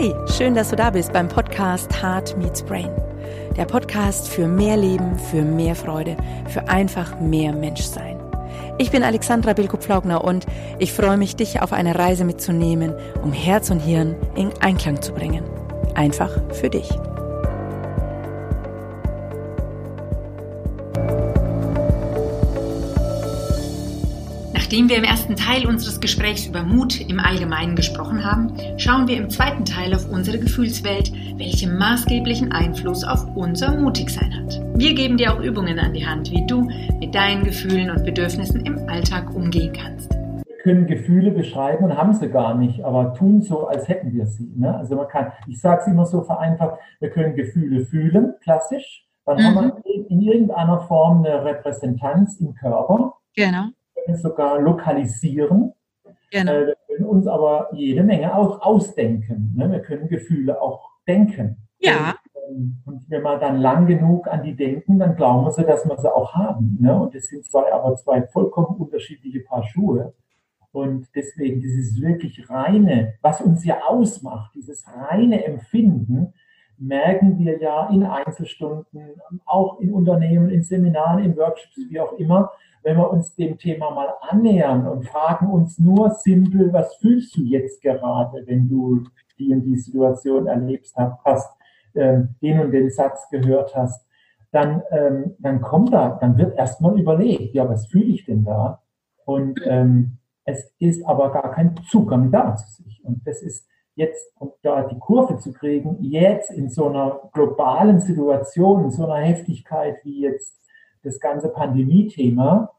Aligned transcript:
Hey, 0.00 0.14
schön, 0.34 0.54
dass 0.54 0.70
du 0.70 0.76
da 0.76 0.88
bist 0.88 1.12
beim 1.12 1.28
Podcast 1.28 2.02
Heart 2.02 2.34
Meets 2.38 2.62
Brain. 2.62 2.88
Der 3.58 3.66
Podcast 3.66 4.28
für 4.28 4.48
mehr 4.48 4.78
Leben, 4.78 5.18
für 5.18 5.42
mehr 5.42 5.74
Freude, 5.74 6.16
für 6.48 6.66
einfach 6.70 7.20
mehr 7.20 7.52
Menschsein. 7.52 8.18
Ich 8.78 8.90
bin 8.90 9.02
Alexandra 9.02 9.52
Bilko-Pflaugner 9.52 10.24
und 10.24 10.46
ich 10.78 10.94
freue 10.94 11.18
mich, 11.18 11.36
dich 11.36 11.60
auf 11.60 11.74
eine 11.74 11.98
Reise 11.98 12.24
mitzunehmen, 12.24 12.94
um 13.22 13.34
Herz 13.34 13.68
und 13.68 13.80
Hirn 13.80 14.16
in 14.36 14.50
Einklang 14.62 15.02
zu 15.02 15.12
bringen. 15.12 15.44
Einfach 15.94 16.30
für 16.54 16.70
dich. 16.70 16.88
Nachdem 24.70 24.88
wir 24.88 24.98
im 24.98 25.04
ersten 25.04 25.34
Teil 25.34 25.66
unseres 25.66 26.00
Gesprächs 26.00 26.46
über 26.46 26.62
Mut 26.62 27.00
im 27.00 27.18
Allgemeinen 27.18 27.74
gesprochen 27.74 28.24
haben, 28.24 28.52
schauen 28.78 29.08
wir 29.08 29.16
im 29.16 29.28
zweiten 29.28 29.64
Teil 29.64 29.92
auf 29.92 30.08
unsere 30.08 30.38
Gefühlswelt, 30.38 31.10
welche 31.38 31.68
maßgeblichen 31.68 32.52
Einfluss 32.52 33.02
auf 33.02 33.26
unser 33.34 33.76
Mutigsein 33.76 34.32
hat. 34.32 34.62
Wir 34.76 34.94
geben 34.94 35.16
dir 35.16 35.34
auch 35.34 35.40
Übungen 35.40 35.76
an 35.80 35.92
die 35.92 36.06
Hand, 36.06 36.30
wie 36.30 36.46
du 36.46 36.70
mit 37.00 37.12
deinen 37.16 37.42
Gefühlen 37.42 37.90
und 37.90 38.04
Bedürfnissen 38.04 38.64
im 38.64 38.88
Alltag 38.88 39.34
umgehen 39.34 39.72
kannst. 39.72 40.12
Wir 40.12 40.58
können 40.62 40.86
Gefühle 40.86 41.32
beschreiben 41.32 41.86
und 41.86 41.96
haben 41.96 42.12
sie 42.12 42.28
gar 42.28 42.54
nicht, 42.54 42.84
aber 42.84 43.14
tun 43.14 43.42
so, 43.42 43.66
als 43.66 43.88
hätten 43.88 44.12
wir 44.12 44.26
sie. 44.26 44.52
Ne? 44.54 44.72
Also 44.72 44.94
man 44.94 45.08
kann, 45.08 45.32
ich 45.48 45.60
sage 45.60 45.80
es 45.80 45.88
immer 45.88 46.06
so 46.06 46.22
vereinfacht, 46.22 46.78
wir 47.00 47.10
können 47.10 47.34
Gefühle 47.34 47.84
fühlen, 47.86 48.34
klassisch, 48.40 49.04
dann 49.26 49.38
mhm. 49.38 49.42
haben 49.42 49.72
wir 49.82 50.08
in 50.08 50.20
irgendeiner 50.20 50.78
Form 50.82 51.24
eine 51.24 51.44
Repräsentanz 51.44 52.38
im 52.38 52.54
Körper. 52.54 53.14
Genau 53.34 53.70
sogar 54.14 54.60
lokalisieren. 54.60 55.72
Genau. 56.30 56.52
Äh, 56.52 56.66
wir 56.66 56.76
können 56.88 57.04
uns 57.06 57.26
aber 57.26 57.68
jede 57.72 58.02
Menge 58.02 58.34
auch 58.34 58.62
ausdenken. 58.62 59.52
Ne? 59.56 59.70
Wir 59.70 59.80
können 59.80 60.08
Gefühle 60.08 60.60
auch 60.60 60.90
denken. 61.06 61.56
Ja. 61.78 62.16
Und, 62.34 62.56
ähm, 62.56 62.82
und, 62.84 63.10
wenn 63.10 63.22
wir 63.22 63.38
dann 63.38 63.58
lang 63.58 63.86
genug 63.86 64.28
an 64.28 64.42
die 64.42 64.54
denken, 64.54 64.98
dann 64.98 65.16
glauben 65.16 65.44
wir 65.44 65.52
sie, 65.52 65.64
dass 65.64 65.84
wir 65.84 65.96
sie 65.96 66.14
auch 66.14 66.34
haben. 66.34 66.78
Ne? 66.80 66.98
Und 66.98 67.14
das 67.14 67.26
sind 67.26 67.44
zwei, 67.44 67.72
aber 67.72 67.96
zwei 67.96 68.22
vollkommen 68.22 68.76
unterschiedliche 68.76 69.40
Paar 69.40 69.64
Schuhe. 69.64 70.14
Und 70.72 71.08
deswegen 71.16 71.60
dieses 71.60 72.00
wirklich 72.00 72.48
reine, 72.48 73.14
was 73.22 73.40
uns 73.40 73.64
ja 73.64 73.82
ausmacht, 73.88 74.54
dieses 74.54 74.84
reine 74.86 75.44
Empfinden, 75.44 76.32
merken 76.78 77.38
wir 77.38 77.60
ja 77.60 77.88
in 77.90 78.04
Einzelstunden, 78.04 79.20
auch 79.44 79.80
in 79.80 79.92
Unternehmen, 79.92 80.48
in 80.48 80.62
Seminaren, 80.62 81.24
in 81.24 81.36
Workshops, 81.36 81.76
wie 81.88 82.00
auch 82.00 82.12
immer, 82.14 82.50
wenn 82.82 82.96
wir 82.96 83.10
uns 83.10 83.34
dem 83.34 83.58
Thema 83.58 83.90
mal 83.90 84.14
annähern 84.20 84.86
und 84.86 85.06
fragen 85.06 85.48
uns 85.48 85.78
nur 85.78 86.10
simpel, 86.10 86.72
was 86.72 86.96
fühlst 86.96 87.36
du 87.36 87.42
jetzt 87.42 87.82
gerade, 87.82 88.46
wenn 88.46 88.68
du 88.68 89.04
die 89.38 89.52
und 89.52 89.64
die 89.64 89.78
Situation 89.78 90.46
erlebst 90.46 90.96
hast, 91.24 91.50
ähm, 91.94 92.34
den 92.40 92.60
und 92.60 92.72
den 92.72 92.90
Satz 92.90 93.28
gehört 93.30 93.74
hast, 93.74 94.06
dann, 94.52 94.82
ähm, 94.90 95.36
dann 95.38 95.60
kommt 95.60 95.92
da, 95.92 96.18
dann 96.20 96.36
wird 96.36 96.56
erstmal 96.56 96.98
überlegt, 96.98 97.54
ja, 97.54 97.68
was 97.68 97.86
fühle 97.86 98.12
ich 98.12 98.24
denn 98.24 98.44
da? 98.44 98.82
Und 99.24 99.60
ähm, 99.64 100.18
es 100.44 100.72
ist 100.78 101.06
aber 101.06 101.30
gar 101.32 101.52
kein 101.52 101.76
Zugang 101.88 102.30
da 102.30 102.56
zu 102.56 102.82
sich. 102.82 103.04
Und 103.04 103.26
das 103.26 103.42
ist 103.42 103.66
jetzt, 103.94 104.32
um 104.38 104.52
da 104.62 104.82
die 104.82 104.98
Kurve 104.98 105.38
zu 105.38 105.52
kriegen, 105.52 105.98
jetzt 106.00 106.50
in 106.50 106.70
so 106.70 106.88
einer 106.88 107.20
globalen 107.32 108.00
Situation, 108.00 108.84
in 108.84 108.90
so 108.90 109.04
einer 109.04 109.24
Heftigkeit 109.24 109.98
wie 110.04 110.22
jetzt 110.22 110.58
das 111.02 111.20
ganze 111.20 111.48
Pandemie-Thema 111.48 112.72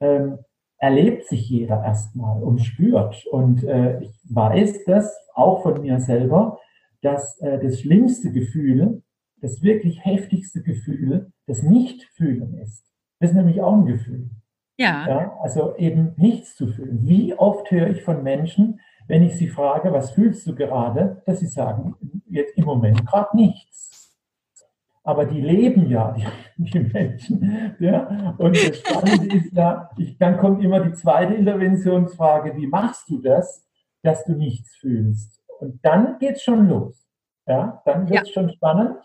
ähm, 0.00 0.38
erlebt 0.78 1.26
sich 1.26 1.48
jeder 1.48 1.82
erstmal 1.84 2.42
und 2.42 2.60
spürt. 2.60 3.26
Und 3.26 3.64
äh, 3.64 4.00
ich 4.00 4.10
weiß 4.28 4.84
das 4.84 5.16
auch 5.34 5.62
von 5.62 5.80
mir 5.80 6.00
selber, 6.00 6.58
dass 7.02 7.40
äh, 7.40 7.58
das 7.58 7.80
schlimmste 7.80 8.32
Gefühl, 8.32 9.02
das 9.40 9.62
wirklich 9.62 10.04
heftigste 10.04 10.62
Gefühl, 10.62 11.32
das 11.46 11.62
Nicht-Fühlen 11.62 12.58
ist. 12.58 12.84
Das 13.20 13.30
ist 13.30 13.36
nämlich 13.36 13.60
auch 13.60 13.74
ein 13.74 13.86
Gefühl. 13.86 14.30
Ja. 14.76 15.08
ja. 15.08 15.38
Also 15.42 15.76
eben 15.76 16.14
nichts 16.16 16.56
zu 16.56 16.68
fühlen. 16.68 17.00
Wie 17.02 17.34
oft 17.34 17.70
höre 17.70 17.88
ich 17.88 18.02
von 18.02 18.22
Menschen, 18.22 18.80
wenn 19.08 19.22
ich 19.22 19.36
sie 19.36 19.48
frage, 19.48 19.92
was 19.92 20.12
fühlst 20.12 20.46
du 20.46 20.54
gerade, 20.54 21.22
dass 21.26 21.40
sie 21.40 21.46
sagen, 21.46 21.96
jetzt 22.28 22.56
im 22.56 22.64
Moment 22.64 23.06
gerade 23.06 23.36
nichts 23.36 23.87
aber 25.08 25.24
die 25.24 25.40
leben 25.40 25.88
ja, 25.88 26.12
die, 26.12 26.26
die 26.70 26.80
Menschen. 26.80 27.74
Ja? 27.78 28.34
Und 28.36 28.54
das 28.54 28.76
Spannende 28.76 29.36
ist 29.36 29.54
ja, 29.54 29.88
ich, 29.96 30.18
dann 30.18 30.36
kommt 30.36 30.62
immer 30.62 30.80
die 30.80 30.92
zweite 30.92 31.32
Interventionsfrage, 31.32 32.54
wie 32.56 32.66
machst 32.66 33.08
du 33.08 33.18
das, 33.22 33.66
dass 34.02 34.22
du 34.26 34.32
nichts 34.32 34.76
fühlst? 34.76 35.42
Und 35.60 35.82
dann 35.82 36.18
geht 36.18 36.36
es 36.36 36.42
schon 36.42 36.68
los. 36.68 37.08
Ja? 37.46 37.80
Dann 37.86 38.10
wird 38.10 38.24
es 38.24 38.34
ja. 38.34 38.42
schon 38.42 38.50
spannend, 38.50 38.98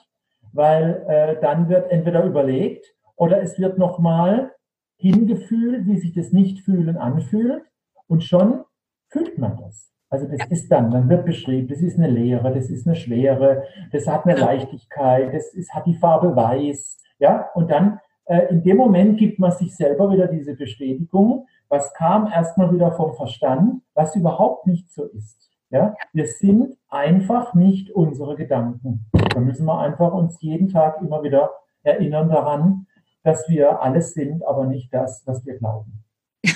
weil 0.52 1.06
äh, 1.08 1.40
dann 1.40 1.69
wird 1.69 1.90
entweder 1.90 2.25
überlegt 2.25 2.86
oder 3.16 3.42
es 3.42 3.58
wird 3.58 3.78
nochmal 3.78 4.52
hingefühlt, 4.97 5.86
wie 5.86 6.00
sich 6.00 6.12
das 6.12 6.34
Nichtfühlen 6.34 6.97
anfühlt 6.97 7.63
und 8.08 8.25
schon 8.25 8.66
fühlt 9.08 9.38
man 9.38 9.56
das. 9.56 9.93
Also 10.13 10.28
das 10.28 10.46
ist 10.51 10.72
dann, 10.72 10.91
dann 10.91 11.09
wird 11.09 11.25
beschrieben, 11.25 11.68
das 11.69 11.79
ist 11.79 11.97
eine 11.97 12.07
Leere, 12.07 12.53
das 12.53 12.69
ist 12.69 12.85
eine 12.85 12.96
Schwere, 12.96 13.63
das 13.91 14.06
hat 14.06 14.28
eine 14.28 14.40
Leichtigkeit, 14.40 15.34
das 15.34 15.56
ist, 15.56 15.74
hat 15.74 15.88
die 15.88 15.96
Farbe 15.96 16.35
weiß, 16.35 17.01
ja, 17.18 17.50
und 17.56 17.72
dann 17.72 18.00
äh, 18.25 18.46
in 18.51 18.62
dem 18.62 18.78
Moment 18.78 19.18
gibt 19.18 19.40
man 19.40 19.51
sich 19.51 19.75
selber 19.75 20.12
wieder 20.12 20.28
diese 20.28 20.56
Bestätigung, 20.56 21.47
was 21.68 21.91
kam 21.96 22.28
erstmal 22.31 22.72
wieder 22.72 22.91
vom 22.91 23.16
Verstand, 23.16 23.81
was 23.96 24.16
überhaupt 24.16 24.68
nicht 24.68 24.94
so 24.94 25.06
ist. 25.06 25.50
Ja, 25.72 25.96
wir 26.13 26.28
sind 26.28 26.78
einfach 26.90 27.56
nicht 27.56 27.90
unsere 27.90 28.35
Gedanken. 28.35 29.07
Da 29.34 29.40
müssen 29.40 29.66
wir 29.66 29.80
einfach 29.80 30.13
uns 30.13 30.40
jeden 30.41 30.69
Tag 30.69 31.01
immer 31.01 31.24
wieder 31.24 31.50
erinnern 31.81 32.30
daran, 32.30 32.85
dass 33.24 33.50
wir 33.50 33.81
alles 33.81 34.13
sind, 34.13 34.45
aber 34.45 34.68
nicht 34.68 34.94
das, 34.94 35.24
was 35.25 35.44
wir 35.44 35.57
glauben. 35.57 36.03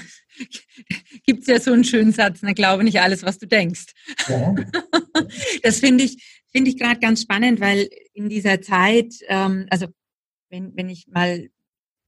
gibt 1.27 1.41
es 1.41 1.47
ja 1.47 1.59
so 1.59 1.73
einen 1.73 1.83
schönen 1.83 2.13
Satz, 2.13 2.41
ne, 2.41 2.53
glaube 2.53 2.83
nicht 2.83 3.01
alles, 3.01 3.23
was 3.23 3.38
du 3.38 3.47
denkst. 3.47 3.93
Ja. 4.27 4.55
Das 5.63 5.79
finde 5.79 6.03
ich, 6.03 6.43
finde 6.51 6.69
ich 6.69 6.77
gerade 6.77 6.99
ganz 6.99 7.23
spannend, 7.23 7.59
weil 7.59 7.89
in 8.13 8.29
dieser 8.29 8.61
Zeit, 8.61 9.13
ähm, 9.27 9.65
also 9.69 9.88
wenn, 10.49 10.75
wenn 10.77 10.89
ich 10.89 11.07
mal 11.07 11.49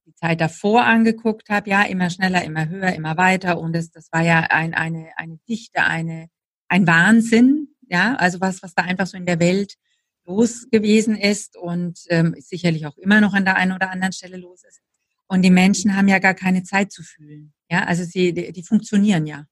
die 0.06 0.14
Zeit 0.14 0.40
davor 0.40 0.84
angeguckt 0.84 1.50
habe, 1.50 1.68
ja, 1.68 1.82
immer 1.82 2.08
schneller, 2.08 2.44
immer 2.44 2.68
höher, 2.68 2.94
immer 2.94 3.16
weiter 3.16 3.58
und 3.58 3.74
das, 3.74 3.90
das 3.90 4.10
war 4.12 4.22
ja 4.22 4.40
ein, 4.50 4.74
eine, 4.74 5.10
eine 5.16 5.38
Dichte, 5.48 5.82
eine, 5.82 6.28
ein 6.68 6.86
Wahnsinn, 6.86 7.74
ja, 7.88 8.14
also 8.14 8.40
was, 8.40 8.62
was 8.62 8.74
da 8.74 8.84
einfach 8.84 9.06
so 9.06 9.16
in 9.16 9.26
der 9.26 9.40
Welt 9.40 9.74
los 10.24 10.68
gewesen 10.70 11.16
ist 11.16 11.56
und 11.56 11.98
ähm, 12.08 12.34
sicherlich 12.38 12.86
auch 12.86 12.96
immer 12.96 13.20
noch 13.20 13.34
an 13.34 13.44
der 13.44 13.56
einen 13.56 13.72
oder 13.72 13.90
anderen 13.90 14.12
Stelle 14.12 14.36
los 14.36 14.62
ist. 14.64 14.80
Und 15.26 15.42
die 15.42 15.50
Menschen 15.50 15.96
haben 15.96 16.08
ja 16.08 16.20
gar 16.20 16.34
keine 16.34 16.62
Zeit 16.62 16.92
zu 16.92 17.02
fühlen. 17.02 17.52
Ja, 17.70 17.84
also 17.84 18.04
sie, 18.04 18.32
die, 18.32 18.52
die 18.52 18.62
funktionieren 18.62 19.26
ja. 19.26 19.46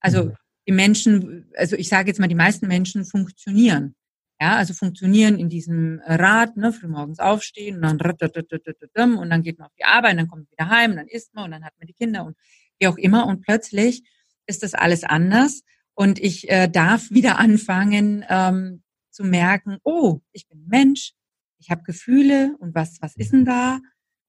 Also 0.00 0.26
mhm. 0.26 0.36
die 0.68 0.72
Menschen, 0.72 1.50
also 1.56 1.76
ich 1.76 1.88
sage 1.88 2.08
jetzt 2.08 2.20
mal, 2.20 2.28
die 2.28 2.34
meisten 2.34 2.68
Menschen 2.68 3.04
funktionieren. 3.04 3.94
Ja, 4.40 4.56
also 4.56 4.74
funktionieren 4.74 5.38
in 5.38 5.48
diesem 5.48 6.00
Rad, 6.04 6.56
ne, 6.56 6.72
frühmorgens 6.72 7.20
aufstehen 7.20 7.76
und 7.76 7.82
dann 7.82 9.14
und 9.16 9.30
dann 9.30 9.42
geht 9.42 9.58
man 9.58 9.66
auf 9.66 9.74
die 9.78 9.84
Arbeit, 9.84 10.12
und 10.12 10.18
dann 10.18 10.28
kommt 10.28 10.42
man 10.42 10.50
wieder 10.50 10.68
heim, 10.68 10.90
und 10.90 10.96
dann 10.96 11.06
isst 11.06 11.32
man 11.32 11.44
und 11.44 11.50
dann 11.52 11.64
hat 11.64 11.74
man 11.78 11.86
die 11.86 11.92
Kinder 11.92 12.24
und 12.24 12.36
wie 12.80 12.88
auch 12.88 12.96
immer 12.96 13.26
und 13.26 13.42
plötzlich 13.42 14.02
ist 14.46 14.64
das 14.64 14.74
alles 14.74 15.04
anders 15.04 15.62
und 15.94 16.18
ich 16.18 16.50
äh, 16.50 16.66
darf 16.66 17.08
wieder 17.12 17.38
anfangen 17.38 18.24
ähm, 18.28 18.82
zu 19.10 19.22
merken, 19.22 19.78
oh, 19.84 20.18
ich 20.32 20.48
bin 20.48 20.66
Mensch, 20.66 21.12
ich 21.60 21.70
habe 21.70 21.84
Gefühle 21.84 22.56
und 22.58 22.74
was 22.74 23.00
was 23.00 23.14
ist 23.14 23.32
denn 23.32 23.44
da 23.44 23.78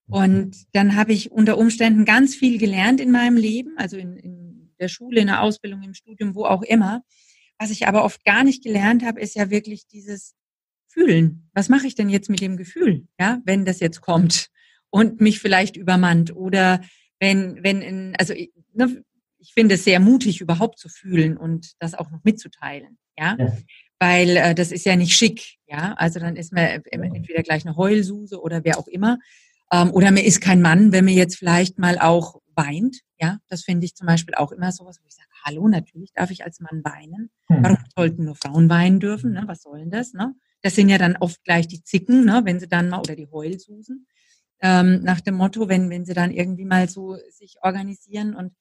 und 0.07 0.55
dann 0.73 0.95
habe 0.95 1.13
ich 1.13 1.31
unter 1.31 1.57
Umständen 1.57 2.05
ganz 2.05 2.35
viel 2.35 2.57
gelernt 2.57 2.99
in 2.99 3.11
meinem 3.11 3.37
Leben, 3.37 3.77
also 3.77 3.97
in, 3.97 4.17
in 4.17 4.73
der 4.79 4.87
Schule, 4.87 5.21
in 5.21 5.27
der 5.27 5.41
Ausbildung, 5.41 5.81
im 5.83 5.93
Studium, 5.93 6.35
wo 6.35 6.45
auch 6.45 6.61
immer. 6.61 7.03
Was 7.57 7.71
ich 7.71 7.87
aber 7.87 8.03
oft 8.03 8.25
gar 8.25 8.43
nicht 8.43 8.63
gelernt 8.63 9.03
habe, 9.03 9.21
ist 9.21 9.35
ja 9.35 9.49
wirklich 9.49 9.87
dieses 9.87 10.35
Fühlen. 10.87 11.49
Was 11.53 11.69
mache 11.69 11.87
ich 11.87 11.95
denn 11.95 12.09
jetzt 12.09 12.29
mit 12.29 12.41
dem 12.41 12.57
Gefühl, 12.57 13.07
ja, 13.19 13.41
wenn 13.45 13.65
das 13.65 13.79
jetzt 13.79 14.01
kommt 14.01 14.49
und 14.89 15.21
mich 15.21 15.39
vielleicht 15.39 15.77
übermannt 15.77 16.35
oder 16.35 16.81
wenn, 17.19 17.63
wenn, 17.63 17.81
in, 17.81 18.15
also 18.19 18.33
ne, 18.73 19.03
ich 19.39 19.53
finde 19.53 19.75
es 19.75 19.83
sehr 19.83 19.99
mutig, 19.99 20.41
überhaupt 20.41 20.79
zu 20.79 20.89
fühlen 20.89 21.37
und 21.37 21.73
das 21.79 21.95
auch 21.95 22.11
noch 22.11 22.23
mitzuteilen, 22.23 22.97
ja. 23.17 23.35
ja. 23.39 23.57
Weil 23.99 24.37
äh, 24.37 24.55
das 24.55 24.71
ist 24.71 24.85
ja 24.85 24.95
nicht 24.95 25.15
schick, 25.15 25.55
ja. 25.67 25.93
Also 25.93 26.19
dann 26.19 26.35
ist 26.35 26.51
man 26.51 26.63
entweder 26.63 27.43
gleich 27.43 27.65
eine 27.65 27.75
Heulsuse 27.75 28.41
oder 28.41 28.63
wer 28.63 28.77
auch 28.77 28.87
immer. 28.87 29.17
Ähm, 29.71 29.91
oder 29.91 30.11
mir 30.11 30.23
ist 30.25 30.41
kein 30.41 30.61
Mann, 30.61 30.91
wenn 30.91 31.05
mir 31.05 31.13
jetzt 31.13 31.37
vielleicht 31.37 31.79
mal 31.79 31.97
auch 31.99 32.41
weint. 32.55 33.01
Ja, 33.19 33.39
das 33.47 33.63
finde 33.63 33.85
ich 33.85 33.95
zum 33.95 34.07
Beispiel 34.07 34.35
auch 34.35 34.51
immer 34.51 34.71
sowas, 34.71 34.99
wo 35.01 35.07
ich 35.07 35.15
sage, 35.15 35.29
hallo, 35.43 35.67
natürlich 35.67 36.11
darf 36.13 36.31
ich 36.31 36.43
als 36.43 36.59
Mann 36.59 36.83
weinen. 36.83 37.31
Hm. 37.47 37.63
Warum 37.63 37.77
sollten 37.95 38.25
nur 38.25 38.35
Frauen 38.35 38.69
weinen 38.69 38.99
dürfen? 38.99 39.31
Ne? 39.31 39.43
Was 39.47 39.63
soll 39.63 39.79
denn 39.79 39.91
das? 39.91 40.13
Ne? 40.13 40.35
Das 40.61 40.75
sind 40.75 40.89
ja 40.89 40.97
dann 40.97 41.17
oft 41.17 41.43
gleich 41.43 41.67
die 41.67 41.83
Zicken, 41.83 42.25
ne? 42.25 42.41
wenn 42.43 42.59
sie 42.59 42.67
dann 42.67 42.89
mal, 42.89 42.99
oder 42.99 43.15
die 43.15 43.29
Heulsusen, 43.31 44.07
ähm, 44.61 45.01
nach 45.03 45.21
dem 45.21 45.35
Motto, 45.35 45.67
wenn, 45.69 45.89
wenn 45.89 46.05
sie 46.05 46.13
dann 46.13 46.31
irgendwie 46.31 46.65
mal 46.65 46.89
so 46.89 47.17
sich 47.31 47.57
organisieren. 47.61 48.35
Und 48.35 48.53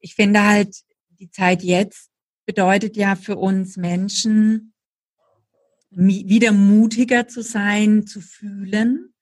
ich 0.00 0.14
finde 0.14 0.42
halt, 0.42 0.76
die 1.10 1.30
Zeit 1.30 1.62
jetzt 1.62 2.10
bedeutet 2.46 2.96
ja 2.96 3.16
für 3.16 3.36
uns 3.36 3.76
Menschen, 3.76 4.72
wieder 5.90 6.52
mutiger 6.52 7.26
zu 7.26 7.42
sein, 7.42 8.06
zu 8.06 8.20
fühlen, 8.20 9.14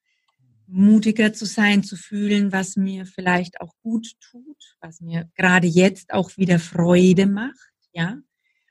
mutiger 0.75 1.33
zu 1.33 1.47
sein, 1.47 1.85
zu 1.85 1.97
fühlen, 1.97 2.51
was 2.51 2.77
mir 2.77 3.07
vielleicht 3.07 3.61
auch 3.61 3.73
gut 3.83 4.09
tut, 4.21 4.77
was 4.81 5.01
mir 5.01 5.31
gerade 5.37 5.69
jetzt 5.69 6.13
auch 6.13 6.37
wieder 6.37 6.59
Freude 6.59 7.27
macht, 7.27 7.73
ja. 7.93 8.19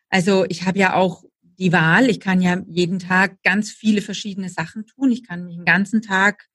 Also 0.09 0.45
ich 0.49 0.65
habe 0.65 0.77
ja 0.79 0.95
auch 0.95 1.23
die 1.41 1.71
Wahl, 1.71 2.09
ich 2.09 2.19
kann 2.19 2.41
ja 2.41 2.61
jeden 2.67 2.99
Tag 2.99 3.41
ganz 3.41 3.71
viele 3.71 4.01
verschiedene 4.01 4.49
Sachen 4.49 4.85
tun. 4.85 5.11
Ich 5.11 5.25
kann 5.25 5.45
mich 5.45 5.55
den 5.55 5.65
ganzen 5.65 6.01
Tag 6.01 6.49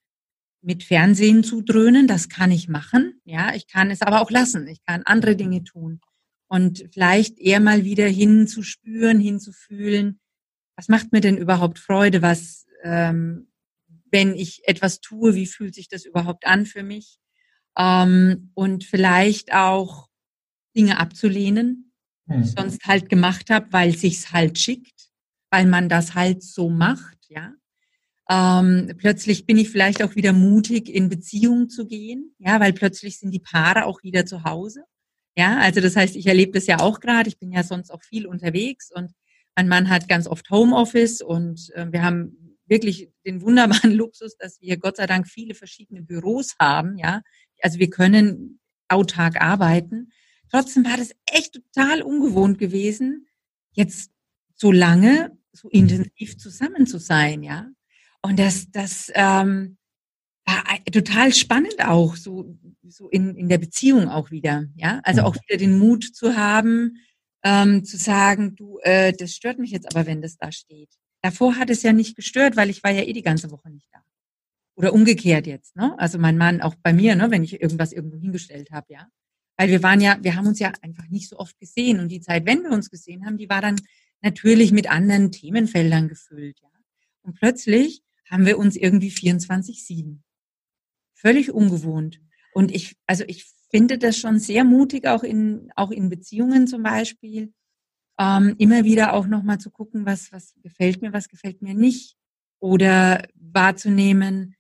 mit 0.61 0.85
Fernsehen 0.85 1.43
zudröhnen, 1.43 2.07
das 2.07 2.29
kann 2.29 2.51
ich 2.51 2.69
machen, 2.69 3.21
ja. 3.25 3.55
Ich 3.55 3.67
kann 3.67 3.91
es 3.91 4.03
aber 4.03 4.21
auch 4.21 4.31
lassen, 4.31 4.67
ich 4.69 4.85
kann 4.85 5.03
andere 5.05 5.35
Dinge 5.35 5.65
tun 5.65 6.01
und 6.49 6.85
vielleicht 6.93 7.39
eher 7.39 7.61
mal 7.61 7.85
wieder 7.85 8.07
hinzuspüren, 8.07 9.19
hinzufühlen, 9.19 10.21
was 10.77 10.89
macht 10.89 11.13
mir 11.13 11.23
denn 11.23 11.39
überhaupt 11.39 11.79
Freude, 11.79 12.21
was 12.21 12.67
ähm, 12.83 13.48
wenn 14.11 14.35
ich 14.35 14.63
etwas 14.65 15.01
tue, 15.01 15.35
wie 15.35 15.47
fühlt 15.47 15.75
sich 15.75 15.89
das 15.89 16.05
überhaupt 16.05 16.47
an 16.47 16.67
für 16.67 16.83
mich? 16.83 17.19
Ähm, 17.79 18.51
und 18.55 18.85
vielleicht 18.85 19.53
auch 19.53 20.09
Dinge 20.77 20.99
abzulehnen, 20.99 21.93
die 22.27 22.41
ich 22.41 22.49
hm. 22.49 22.57
sonst 22.57 22.85
halt 22.85 23.09
gemacht 23.09 23.51
habe, 23.51 23.73
weil 23.73 23.97
sich's 23.97 24.33
halt 24.33 24.59
schickt, 24.59 25.11
weil 25.51 25.67
man 25.67 25.89
das 25.89 26.15
halt 26.15 26.43
so 26.43 26.69
macht, 26.69 27.19
ja. 27.29 27.55
Ähm, 28.31 28.93
plötzlich 28.99 29.47
bin 29.47 29.57
ich 29.57 29.71
vielleicht 29.71 30.03
auch 30.03 30.15
wieder 30.15 30.35
mutig, 30.35 30.91
in 30.95 31.09
Beziehungen 31.09 31.71
zu 31.71 31.87
gehen, 31.87 32.35
ja, 32.39 32.61
weil 32.61 32.75
plötzlich 32.75 33.19
sind 33.19 33.31
die 33.31 33.39
Paare 33.39 33.87
auch 33.87 34.03
wieder 34.03 34.27
zu 34.27 34.45
Hause. 34.45 34.85
Ja, 35.35 35.59
also 35.59 35.81
das 35.81 35.97
heißt, 35.97 36.17
ich 36.17 36.27
erlebe 36.27 36.53
das 36.53 36.67
ja 36.67 36.81
auch 36.81 37.01
gerade. 37.01 37.29
Ich 37.29 37.39
bin 37.39 37.53
ja 37.53 37.63
sonst 37.63 37.91
auch 37.91 38.03
viel 38.03 38.27
unterwegs 38.27 38.91
und 38.93 39.13
mein 39.57 39.69
Mann 39.69 39.89
hat 39.89 40.09
ganz 40.09 40.27
oft 40.27 40.51
Homeoffice 40.51 41.21
und 41.21 41.71
äh, 41.75 41.91
wir 41.91 42.03
haben 42.03 42.38
wirklich 42.69 43.11
den 43.25 43.41
wunderbaren 43.43 43.93
Luxus, 43.95 44.37
dass 44.37 44.61
wir 44.61 44.77
Gott 44.77 44.97
sei 44.97 45.07
Dank 45.07 45.29
viele 45.29 45.55
verschiedene 45.55 46.03
Büros 46.03 46.55
haben, 46.61 46.97
ja. 46.99 47.23
Also 47.61 47.79
wir 47.79 47.91
können 47.91 48.61
autark 48.89 49.41
arbeiten. 49.41 50.13
Trotzdem 50.51 50.85
war 50.85 50.97
das 50.97 51.13
echt 51.27 51.55
total 51.55 52.03
ungewohnt 52.03 52.59
gewesen, 52.59 53.27
jetzt 53.73 54.11
so 54.55 54.73
lange, 54.73 55.37
so 55.53 55.69
intensiv 55.69 56.39
zusammen 56.39 56.87
zu 56.87 56.99
sein, 56.99 57.43
ja. 57.43 57.69
Und 58.23 58.39
das, 58.39 58.71
das 58.71 59.11
ähm, 59.15 59.77
war 60.47 60.65
total 60.91 61.33
spannend 61.35 61.85
auch, 61.85 62.17
so, 62.17 62.57
so 62.83 63.09
in, 63.11 63.37
in 63.37 63.49
der 63.49 63.59
Beziehung 63.59 64.09
auch 64.09 64.31
wieder, 64.31 64.67
ja. 64.77 65.01
Also 65.05 65.23
auch 65.23 65.37
wieder 65.37 65.59
den 65.59 65.79
Mut 65.79 66.05
zu 66.05 66.37
haben, 66.37 66.97
ähm, 67.45 67.85
zu 67.85 67.97
sagen, 67.97 68.57
du, 68.57 68.79
äh, 68.83 69.13
das 69.13 69.33
stört 69.33 69.59
mich 69.59 69.71
jetzt 69.71 69.95
aber, 69.95 70.07
wenn 70.07 70.23
das 70.23 70.37
da 70.37 70.51
steht. 70.51 70.91
Davor 71.23 71.57
hat 71.57 71.71
es 71.71 71.83
ja 71.83 71.93
nicht 71.93 72.17
gestört, 72.17 72.57
weil 72.57 72.71
ich 72.71 72.83
war 72.85 72.91
ja 72.91 73.03
eh 73.03 73.13
die 73.13 73.23
ganze 73.23 73.51
Woche 73.51 73.71
nicht 73.71 73.89
da. 73.93 74.01
Oder 74.77 74.93
umgekehrt 74.93 75.47
jetzt, 75.47 75.75
ne? 75.75 75.99
Also 75.99 76.19
mein 76.19 76.39
Mann 76.39 76.61
auch 76.61 76.77
bei 76.77 76.93
mir, 76.93 77.17
ne, 77.17 77.31
wenn 77.31 77.43
ich 77.43 77.61
irgendwas 77.61 77.93
irgendwo 77.93 78.19
hingestellt 78.19 78.71
habe, 78.71 78.87
ja. 78.93 79.09
Weil 79.57 79.71
wir 79.71 79.83
waren 79.83 80.01
ja, 80.01 80.19
wir 80.23 80.37
haben 80.37 80.47
uns 80.47 80.61
ja 80.61 80.73
einfach 80.83 81.09
nicht 81.09 81.29
so 81.29 81.39
oft 81.39 81.59
gesehen 81.59 81.99
und 81.99 82.11
die 82.11 82.21
Zeit, 82.21 82.47
wenn 82.47 82.63
wir 82.63 82.71
uns 82.71 82.89
gesehen 82.91 83.27
haben, 83.27 83.39
die 83.39 83.49
war 83.49 83.61
dann 83.61 83.81
natürlich 84.21 84.71
mit 84.71 84.89
anderen 84.89 85.33
Themenfeldern 85.33 86.09
gefüllt, 86.09 86.61
ja. 86.61 86.69
Und 87.23 87.35
plötzlich 87.35 88.03
haben 88.31 88.47
wir 88.47 88.59
uns 88.59 88.77
irgendwie 88.77 89.11
24-7. 89.11 90.19
Völlig 91.15 91.51
ungewohnt. 91.51 92.21
Und 92.55 92.75
ich, 92.75 92.97
also 93.07 93.25
ich 93.27 93.47
finde 93.71 93.99
das 93.99 94.17
schon 94.17 94.39
sehr 94.39 94.65
mutig, 94.65 95.07
auch 95.07 95.23
in, 95.23 95.71
auch 95.77 95.91
in 95.91 96.09
Beziehungen 96.09 96.67
zum 96.67 96.83
Beispiel, 96.83 97.53
ähm, 98.19 98.55
immer 98.59 98.85
wieder 98.85 99.13
auch 99.13 99.27
nochmal 99.27 99.59
zu 99.59 99.71
gucken, 99.71 100.05
was, 100.07 100.33
was 100.33 100.55
gefällt 100.63 101.03
mir, 101.03 101.13
was 101.13 101.29
gefällt 101.29 101.63
mir 101.63 101.75
nicht. 101.75 102.17
Oder 102.61 103.23
wahrzunehmen, 103.35 104.57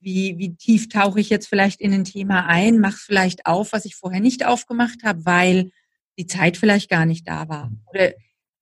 wie, 0.00 0.36
wie 0.38 0.54
tief 0.54 0.88
tauche 0.88 1.20
ich 1.20 1.30
jetzt 1.30 1.48
vielleicht 1.48 1.80
in 1.80 1.92
ein 1.92 2.04
Thema 2.04 2.46
ein, 2.46 2.78
mache 2.78 2.98
vielleicht 2.98 3.46
auf, 3.46 3.72
was 3.72 3.84
ich 3.84 3.96
vorher 3.96 4.20
nicht 4.20 4.44
aufgemacht 4.44 5.02
habe, 5.02 5.24
weil 5.24 5.70
die 6.18 6.26
Zeit 6.26 6.56
vielleicht 6.56 6.90
gar 6.90 7.06
nicht 7.06 7.26
da 7.26 7.48
war. 7.48 7.72
Oder 7.86 8.12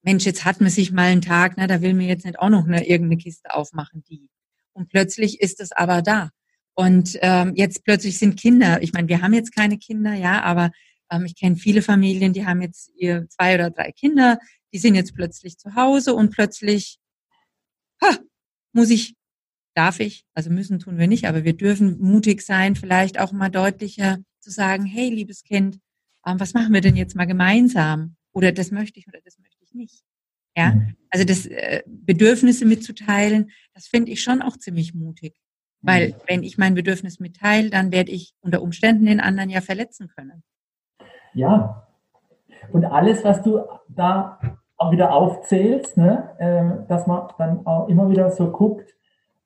Mensch, 0.03 0.25
jetzt 0.25 0.45
hat 0.45 0.61
man 0.61 0.71
sich 0.71 0.93
mal 0.93 1.11
einen 1.11 1.23
Tag, 1.23 1.55
na, 1.57 1.67
da 1.67 1.83
will 1.83 1.95
mir 1.95 2.07
jetzt 2.07 2.25
nicht 2.25 2.39
auch 2.39 2.49
noch 2.49 2.67
eine, 2.67 2.87
irgendeine 2.87 3.21
Kiste 3.21 3.53
aufmachen, 3.53 4.05
die. 4.09 4.29
Und 4.73 4.89
plötzlich 4.89 5.41
ist 5.41 5.61
es 5.61 5.73
aber 5.73 6.01
da. 6.03 6.31
Und 6.75 7.19
ähm, 7.23 7.55
jetzt 7.57 7.85
plötzlich 7.85 8.19
sind 8.19 8.39
Kinder, 8.39 8.83
ich 8.83 8.93
meine, 8.93 9.09
wir 9.09 9.23
haben 9.23 9.33
jetzt 9.33 9.55
keine 9.55 9.79
Kinder, 9.79 10.15
ja, 10.15 10.43
aber 10.43 10.71
ich 11.25 11.37
kenne 11.37 11.57
viele 11.57 11.83
Familien, 11.83 12.33
die 12.33 12.47
haben 12.47 12.63
jetzt 12.63 12.91
ihr 12.97 13.29
zwei 13.29 13.55
oder 13.55 13.71
drei 13.71 13.93
Kinder, 13.93 14.39
die 14.73 14.79
sind 14.79 14.95
jetzt 14.95 15.15
plötzlich 15.15 15.59
zu 15.59 15.75
Hause 15.75 16.15
und 16.15 16.31
plötzlich 16.31 16.99
ha, 18.03 18.19
muss 18.73 18.91
ich, 18.91 19.15
darf 19.75 20.01
ich, 20.01 20.25
also 20.35 20.51
müssen 20.51 20.79
tun 20.79 20.99
wir 20.99 21.07
nicht, 21.07 21.27
aber 21.27 21.45
wir 21.45 21.57
dürfen 21.57 21.99
mutig 21.99 22.43
sein, 22.43 22.77
vielleicht 22.77 23.19
auch 23.19 23.33
mal 23.33 23.51
deutlicher 23.51 24.19
zu 24.41 24.51
sagen, 24.51 24.85
hey, 24.85 25.09
liebes 25.09 25.43
Kind, 25.43 25.79
ähm, 26.27 26.41
was 26.41 26.55
machen 26.55 26.73
wir 26.73 26.81
denn 26.81 26.97
jetzt 26.97 27.17
mal 27.17 27.27
gemeinsam? 27.27 28.17
Oder 28.33 28.53
das 28.53 28.71
möchte 28.71 28.99
ich 28.99 29.09
oder 29.09 29.21
das 29.25 29.39
möchte 29.39 29.63
ich 29.65 29.73
nicht. 29.75 30.03
Ja, 30.57 30.73
mhm. 30.73 30.97
also 31.11 31.25
das 31.25 31.47
äh, 31.47 31.83
Bedürfnisse 31.87 32.65
mitzuteilen, 32.65 33.51
das 33.75 33.87
finde 33.87 34.13
ich 34.13 34.23
schon 34.23 34.43
auch 34.43 34.57
ziemlich 34.57 34.95
mutig. 34.95 35.35
Weil 35.83 36.11
mhm. 36.11 36.15
wenn 36.27 36.43
ich 36.43 36.59
mein 36.59 36.75
Bedürfnis 36.75 37.21
mitteile, 37.21 37.71
dann 37.71 37.93
werde 37.93 38.13
ich 38.13 38.35
unter 38.41 38.63
Umständen 38.63 39.07
den 39.07 39.21
anderen 39.21 39.51
ja 39.51 39.61
verletzen 39.61 40.09
können. 40.09 40.43
Ja. 41.37 41.87
Und 42.73 42.85
alles, 42.85 43.25
was 43.25 43.43
du 43.43 43.61
da 43.89 44.39
auch 44.77 44.91
wieder 44.91 45.13
aufzählst, 45.13 45.97
ne, 45.97 46.31
äh, 46.39 46.89
dass 46.89 47.07
man 47.07 47.29
dann 47.39 47.67
auch 47.67 47.89
immer 47.89 48.11
wieder 48.11 48.31
so 48.31 48.51
guckt, 48.51 48.95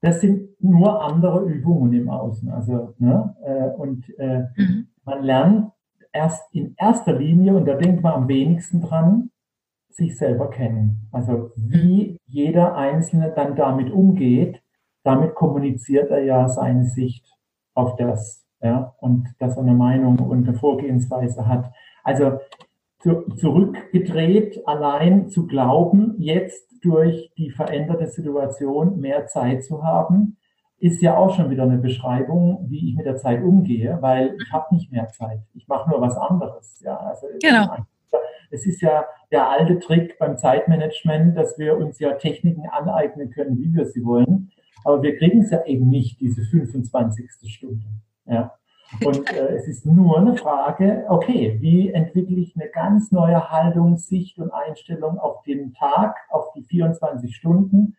das 0.00 0.20
sind 0.20 0.48
nur 0.62 1.04
andere 1.04 1.44
Übungen 1.44 1.92
im 1.92 2.08
Außen. 2.08 2.50
Also, 2.50 2.94
ne, 2.98 3.36
äh, 3.44 3.76
und 3.76 4.08
äh, 4.18 4.46
mhm. 4.56 4.88
man 5.04 5.22
lernt 5.22 5.72
erst 6.12 6.54
in 6.54 6.74
erster 6.78 7.12
Linie, 7.12 7.56
und 7.56 7.66
da 7.66 7.74
denkt 7.74 8.02
man 8.02 8.14
am 8.14 8.28
wenigsten 8.28 8.80
dran, 8.80 9.30
sich 9.88 10.16
selber 10.16 10.48
kennen. 10.48 11.08
Also 11.12 11.50
wie 11.56 12.16
jeder 12.26 12.76
Einzelne 12.76 13.32
dann 13.34 13.56
damit 13.56 13.90
umgeht, 13.90 14.62
damit 15.02 15.34
kommuniziert 15.34 16.10
er 16.10 16.22
ja 16.22 16.48
seine 16.48 16.84
Sicht 16.84 17.26
auf 17.74 17.96
das 17.96 18.46
ja, 18.62 18.94
und 19.00 19.28
dass 19.38 19.56
er 19.56 19.62
eine 19.62 19.74
Meinung 19.74 20.18
und 20.18 20.46
eine 20.46 20.56
Vorgehensweise 20.56 21.46
hat. 21.46 21.72
Also 22.04 22.38
zu, 23.00 23.22
zurückgedreht, 23.36 24.66
allein 24.66 25.28
zu 25.28 25.46
glauben, 25.46 26.14
jetzt 26.18 26.68
durch 26.82 27.32
die 27.36 27.50
veränderte 27.50 28.06
Situation 28.06 29.00
mehr 29.00 29.26
Zeit 29.26 29.64
zu 29.64 29.82
haben, 29.82 30.36
ist 30.78 31.02
ja 31.02 31.16
auch 31.16 31.34
schon 31.36 31.50
wieder 31.50 31.64
eine 31.64 31.78
Beschreibung, 31.78 32.66
wie 32.70 32.88
ich 32.88 32.96
mit 32.96 33.04
der 33.04 33.16
Zeit 33.16 33.42
umgehe, 33.42 33.98
weil 34.00 34.34
ich 34.42 34.52
habe 34.52 34.74
nicht 34.74 34.90
mehr 34.90 35.08
Zeit. 35.08 35.40
Ich 35.54 35.68
mache 35.68 35.90
nur 35.90 36.00
was 36.00 36.16
anderes. 36.16 36.80
Ja, 36.80 36.96
also 36.96 37.26
genau. 37.40 37.76
Es 38.50 38.66
ist 38.66 38.80
ja 38.80 39.04
der 39.30 39.48
alte 39.48 39.78
Trick 39.78 40.18
beim 40.18 40.36
Zeitmanagement, 40.36 41.36
dass 41.36 41.58
wir 41.58 41.76
uns 41.76 42.00
ja 42.00 42.12
Techniken 42.14 42.66
aneignen 42.68 43.30
können, 43.30 43.58
wie 43.58 43.72
wir 43.72 43.86
sie 43.86 44.04
wollen. 44.04 44.50
Aber 44.84 45.02
wir 45.02 45.16
kriegen 45.18 45.42
es 45.42 45.50
ja 45.50 45.64
eben 45.66 45.88
nicht, 45.88 46.18
diese 46.20 46.42
25. 46.42 47.28
Stunde. 47.44 47.84
Ja. 48.30 48.54
Und 49.04 49.32
äh, 49.32 49.54
es 49.54 49.68
ist 49.68 49.86
nur 49.86 50.18
eine 50.18 50.36
Frage, 50.36 51.04
okay, 51.08 51.56
wie 51.60 51.90
entwickle 51.90 52.36
ich 52.36 52.56
eine 52.56 52.68
ganz 52.68 53.12
neue 53.12 53.50
Haltung, 53.50 53.96
Sicht 53.96 54.38
und 54.38 54.50
Einstellung 54.50 55.18
auf 55.18 55.42
den 55.42 55.72
Tag, 55.74 56.16
auf 56.30 56.52
die 56.54 56.62
24 56.62 57.34
Stunden? 57.34 57.96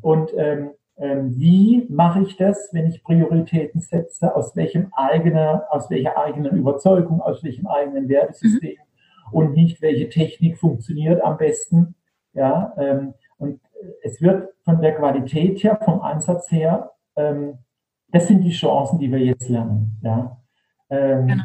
Und 0.00 0.32
ähm, 0.36 0.70
ähm, 0.96 1.38
wie 1.38 1.86
mache 1.90 2.22
ich 2.22 2.36
das, 2.36 2.70
wenn 2.72 2.86
ich 2.86 3.02
Prioritäten 3.02 3.80
setze? 3.80 4.34
Aus 4.34 4.56
welchem 4.56 4.92
eigenen, 4.92 5.60
aus 5.70 5.90
welcher 5.90 6.16
eigenen 6.18 6.56
Überzeugung, 6.56 7.20
aus 7.20 7.42
welchem 7.44 7.66
eigenen 7.66 8.08
Wertesystem 8.08 8.76
mhm. 8.76 9.32
und 9.32 9.52
nicht 9.52 9.82
welche 9.82 10.08
Technik 10.08 10.58
funktioniert 10.58 11.22
am 11.22 11.36
besten? 11.36 11.94
Ja, 12.32 12.74
ähm, 12.78 13.14
und 13.38 13.60
es 14.02 14.20
wird 14.20 14.50
von 14.64 14.80
der 14.80 14.94
Qualität 14.94 15.62
her, 15.62 15.80
vom 15.84 16.00
Ansatz 16.00 16.50
her, 16.50 16.92
ähm, 17.16 17.58
das 18.12 18.28
sind 18.28 18.42
die 18.42 18.52
Chancen, 18.52 18.98
die 18.98 19.10
wir 19.10 19.18
jetzt 19.18 19.48
lernen. 19.48 19.98
Ja? 20.02 20.40
Ähm, 20.90 21.26
genau. 21.26 21.44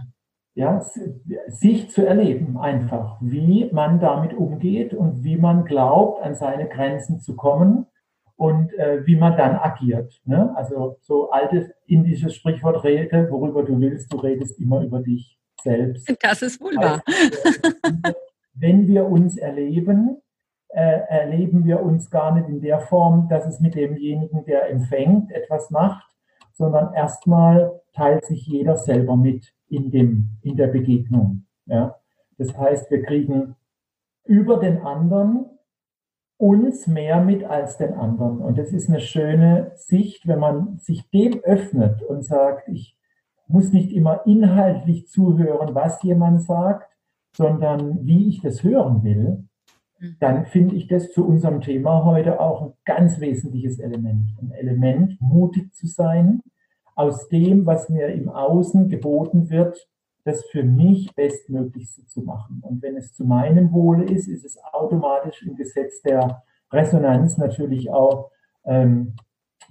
ja, 0.56 0.82
sich 1.48 1.90
zu 1.90 2.06
erleben 2.06 2.58
einfach, 2.58 3.18
wie 3.22 3.70
man 3.72 4.00
damit 4.00 4.34
umgeht 4.34 4.94
und 4.94 5.24
wie 5.24 5.38
man 5.38 5.66
glaubt, 5.66 6.24
an 6.24 6.36
seine 6.36 6.68
Grenzen 6.68 7.20
zu 7.20 7.36
kommen 7.36 7.86
und 8.36 8.74
äh, 8.74 9.06
wie 9.06 9.16
man 9.16 9.38
dann 9.38 9.56
agiert. 9.56 10.22
Ne? 10.26 10.54
Also 10.56 10.98
so 11.02 11.30
altes 11.32 11.70
indisches 11.86 12.36
Sprichwort 12.36 12.84
rede, 12.84 13.28
worüber 13.30 13.64
du 13.64 13.80
willst, 13.80 14.12
du 14.12 14.18
redest 14.18 14.60
immer 14.60 14.82
über 14.82 15.02
dich 15.02 15.40
selbst. 15.62 16.14
Das 16.22 16.42
ist 16.42 16.60
wohl 16.62 16.76
wahr. 16.76 17.02
wenn 18.54 18.88
wir 18.88 19.06
uns 19.06 19.38
erleben, 19.38 20.22
äh, 20.70 21.00
erleben 21.08 21.66
wir 21.66 21.82
uns 21.82 22.10
gar 22.10 22.34
nicht 22.36 22.50
in 22.50 22.62
der 22.62 22.80
Form, 22.80 23.30
dass 23.30 23.46
es 23.46 23.60
mit 23.60 23.76
demjenigen, 23.76 24.44
der 24.46 24.70
empfängt, 24.70 25.32
etwas 25.32 25.72
macht, 25.72 26.15
sondern 26.56 26.94
erstmal 26.94 27.82
teilt 27.94 28.26
sich 28.26 28.48
jeder 28.48 28.78
selber 28.78 29.16
mit 29.16 29.54
in, 29.68 29.92
dem, 29.92 30.38
in 30.42 30.56
der 30.56 30.68
Begegnung. 30.68 31.46
Ja? 31.66 31.96
Das 32.38 32.58
heißt, 32.58 32.90
wir 32.90 33.04
kriegen 33.04 33.56
über 34.24 34.58
den 34.58 34.82
anderen 34.82 35.46
uns 36.38 36.88
mehr 36.88 37.22
mit 37.22 37.44
als 37.44 37.78
den 37.78 37.94
anderen. 37.94 38.40
Und 38.40 38.58
das 38.58 38.72
ist 38.74 38.90
eine 38.90 39.00
schöne 39.00 39.72
Sicht, 39.76 40.28
wenn 40.28 40.40
man 40.40 40.78
sich 40.80 41.10
dem 41.10 41.40
öffnet 41.44 42.04
und 42.04 42.24
sagt, 42.24 42.68
ich 42.68 42.98
muss 43.48 43.72
nicht 43.72 43.94
immer 43.94 44.26
inhaltlich 44.26 45.08
zuhören, 45.08 45.76
was 45.76 46.02
jemand 46.04 46.42
sagt, 46.42 46.92
sondern 47.38 48.06
wie 48.06 48.28
ich 48.28 48.42
das 48.42 48.64
hören 48.64 49.04
will. 49.04 49.48
Dann 50.20 50.46
finde 50.46 50.76
ich 50.76 50.88
das 50.88 51.12
zu 51.12 51.26
unserem 51.26 51.62
Thema 51.62 52.04
heute 52.06 52.40
auch 52.40 52.62
ein 52.62 52.74
ganz 52.86 53.20
wesentliches 53.20 53.80
Element. 53.80 54.30
Ein 54.42 54.52
Element, 54.52 55.20
mutig 55.22 55.74
zu 55.74 55.88
sein, 55.88 56.42
aus 56.96 57.28
dem, 57.30 57.66
was 57.66 57.90
mir 57.90 58.08
im 58.08 58.30
Außen 58.30 58.90
geboten 58.90 59.50
wird, 59.50 59.90
das 60.24 60.44
für 60.46 60.64
mich 60.64 61.14
Bestmöglichste 61.14 62.06
zu 62.06 62.22
machen. 62.22 62.62
Und 62.62 62.82
wenn 62.82 62.98
es 62.98 63.14
zu 63.14 63.26
meinem 63.26 63.72
Wohle 63.72 64.06
ist, 64.06 64.28
ist 64.28 64.44
es 64.44 64.58
automatisch 64.74 65.44
im 65.44 65.56
Gesetz 65.56 66.02
der 66.02 66.44
Resonanz 66.72 67.38
natürlich 67.38 67.92
auch 67.92 68.32
ähm, 68.66 69.14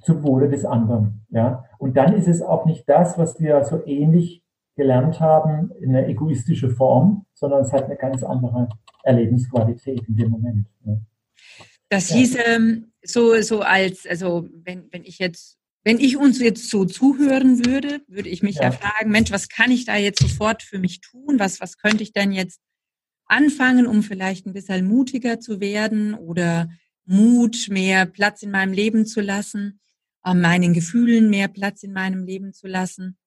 zum 0.03 0.23
Wohle 0.23 0.49
des 0.49 0.65
anderen. 0.65 1.27
Ja? 1.31 1.65
Und 1.79 1.97
dann 1.97 2.15
ist 2.15 2.29
es 2.29 2.41
auch 2.41 2.67
nicht 2.67 2.89
das, 2.89 3.19
was 3.19 3.41
wir 3.41 3.65
so 3.65 3.85
ähnlich 3.85 4.43
gelernt 4.77 5.21
haben, 5.21 5.71
in 5.81 5.95
einer 5.95 6.09
egoistischen 6.09 6.71
Form, 6.71 7.27
sondern 7.35 7.63
es 7.63 7.73
hat 7.73 7.85
eine 7.85 7.97
ganz 7.97 8.23
andere 8.23 8.69
Erlebensqualität 9.05 10.03
in 10.09 10.17
dem 10.17 10.31
Moment. 10.31 10.67
Ne? 10.85 11.01
Das 11.89 12.11
hieß 12.11 12.37
ähm, 12.45 12.93
so, 13.03 13.41
so 13.43 13.61
als, 13.61 14.07
also 14.07 14.49
wenn, 14.65 14.89
wenn 14.91 15.05
ich 15.05 15.19
jetzt 15.19 15.59
wenn 15.85 16.01
ich 16.01 16.17
uns 16.17 16.41
jetzt 16.41 16.71
so 16.71 16.87
zuhören 16.87 17.67
würde, 17.67 18.01
würde 18.09 18.31
ich 18.31 18.43
mich 18.43 18.57
ja. 18.57 18.63
ja. 18.65 18.73
fragen, 18.73 19.11
Mensch, 19.11 19.31
was 19.31 19.51
kann 19.51 19.71
ich 19.71 19.85
da 19.85 19.97
jetzt 19.97 20.21
sofort 20.21 20.63
für 20.63 20.79
mich 20.79 21.01
tun? 21.01 21.39
Was, 21.39 21.61
was 21.61 21.77
könnte 21.77 22.03
ich 22.03 22.13
denn 22.13 22.33
jetzt 22.33 22.59
anfangen, 23.27 23.87
um 23.87 24.03
vielleicht 24.03 24.47
ein 24.47 24.55
bisschen 24.55 24.87
mutiger 24.87 25.41
zu 25.41 25.61
werden 25.61 26.15
oder 26.15 26.71
Mut, 27.05 27.69
mehr 27.69 28.07
Platz 28.07 28.43
in 28.43 28.51
meinem 28.51 28.73
Leben 28.73 29.05
zu 29.05 29.21
lassen, 29.21 29.79
äh, 30.25 30.33
meinen 30.33 30.73
Gefühlen 30.73 31.29
mehr 31.29 31.49
Platz 31.49 31.83
in 31.83 31.93
meinem 31.93 32.25
Leben 32.25 32.55
zu 32.55 32.67
lassen? 32.67 33.19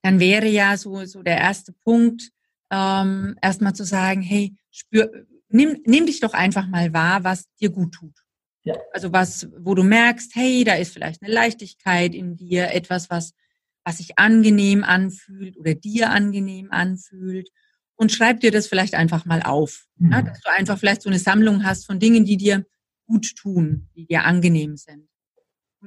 Dann 0.00 0.20
wäre 0.20 0.48
ja 0.48 0.78
so, 0.78 1.04
so 1.04 1.22
der 1.22 1.36
erste 1.36 1.72
Punkt, 1.72 2.30
ähm, 2.74 3.36
erstmal 3.40 3.74
zu 3.74 3.84
sagen, 3.84 4.22
hey, 4.22 4.56
spür, 4.70 5.26
nimm, 5.48 5.80
nimm 5.86 6.06
dich 6.06 6.20
doch 6.20 6.34
einfach 6.34 6.66
mal 6.66 6.92
wahr, 6.92 7.24
was 7.24 7.46
dir 7.60 7.70
gut 7.70 7.94
tut. 7.94 8.24
Ja. 8.64 8.76
Also 8.92 9.12
was, 9.12 9.48
wo 9.58 9.74
du 9.74 9.82
merkst, 9.82 10.34
hey, 10.34 10.64
da 10.64 10.74
ist 10.74 10.92
vielleicht 10.92 11.22
eine 11.22 11.32
Leichtigkeit 11.32 12.14
in 12.14 12.36
dir, 12.36 12.72
etwas, 12.72 13.10
was, 13.10 13.34
was 13.84 13.98
sich 13.98 14.18
angenehm 14.18 14.82
anfühlt 14.82 15.56
oder 15.56 15.74
dir 15.74 16.10
angenehm 16.10 16.68
anfühlt. 16.70 17.50
Und 17.96 18.10
schreib 18.10 18.40
dir 18.40 18.50
das 18.50 18.66
vielleicht 18.66 18.94
einfach 18.94 19.24
mal 19.24 19.42
auf. 19.42 19.86
Mhm. 19.98 20.12
Ja, 20.12 20.22
dass 20.22 20.40
du 20.40 20.50
einfach 20.50 20.78
vielleicht 20.78 21.02
so 21.02 21.10
eine 21.10 21.18
Sammlung 21.18 21.64
hast 21.64 21.86
von 21.86 22.00
Dingen, 22.00 22.24
die 22.24 22.36
dir 22.36 22.66
gut 23.06 23.36
tun, 23.36 23.88
die 23.94 24.06
dir 24.06 24.24
angenehm 24.24 24.76
sind. 24.76 25.08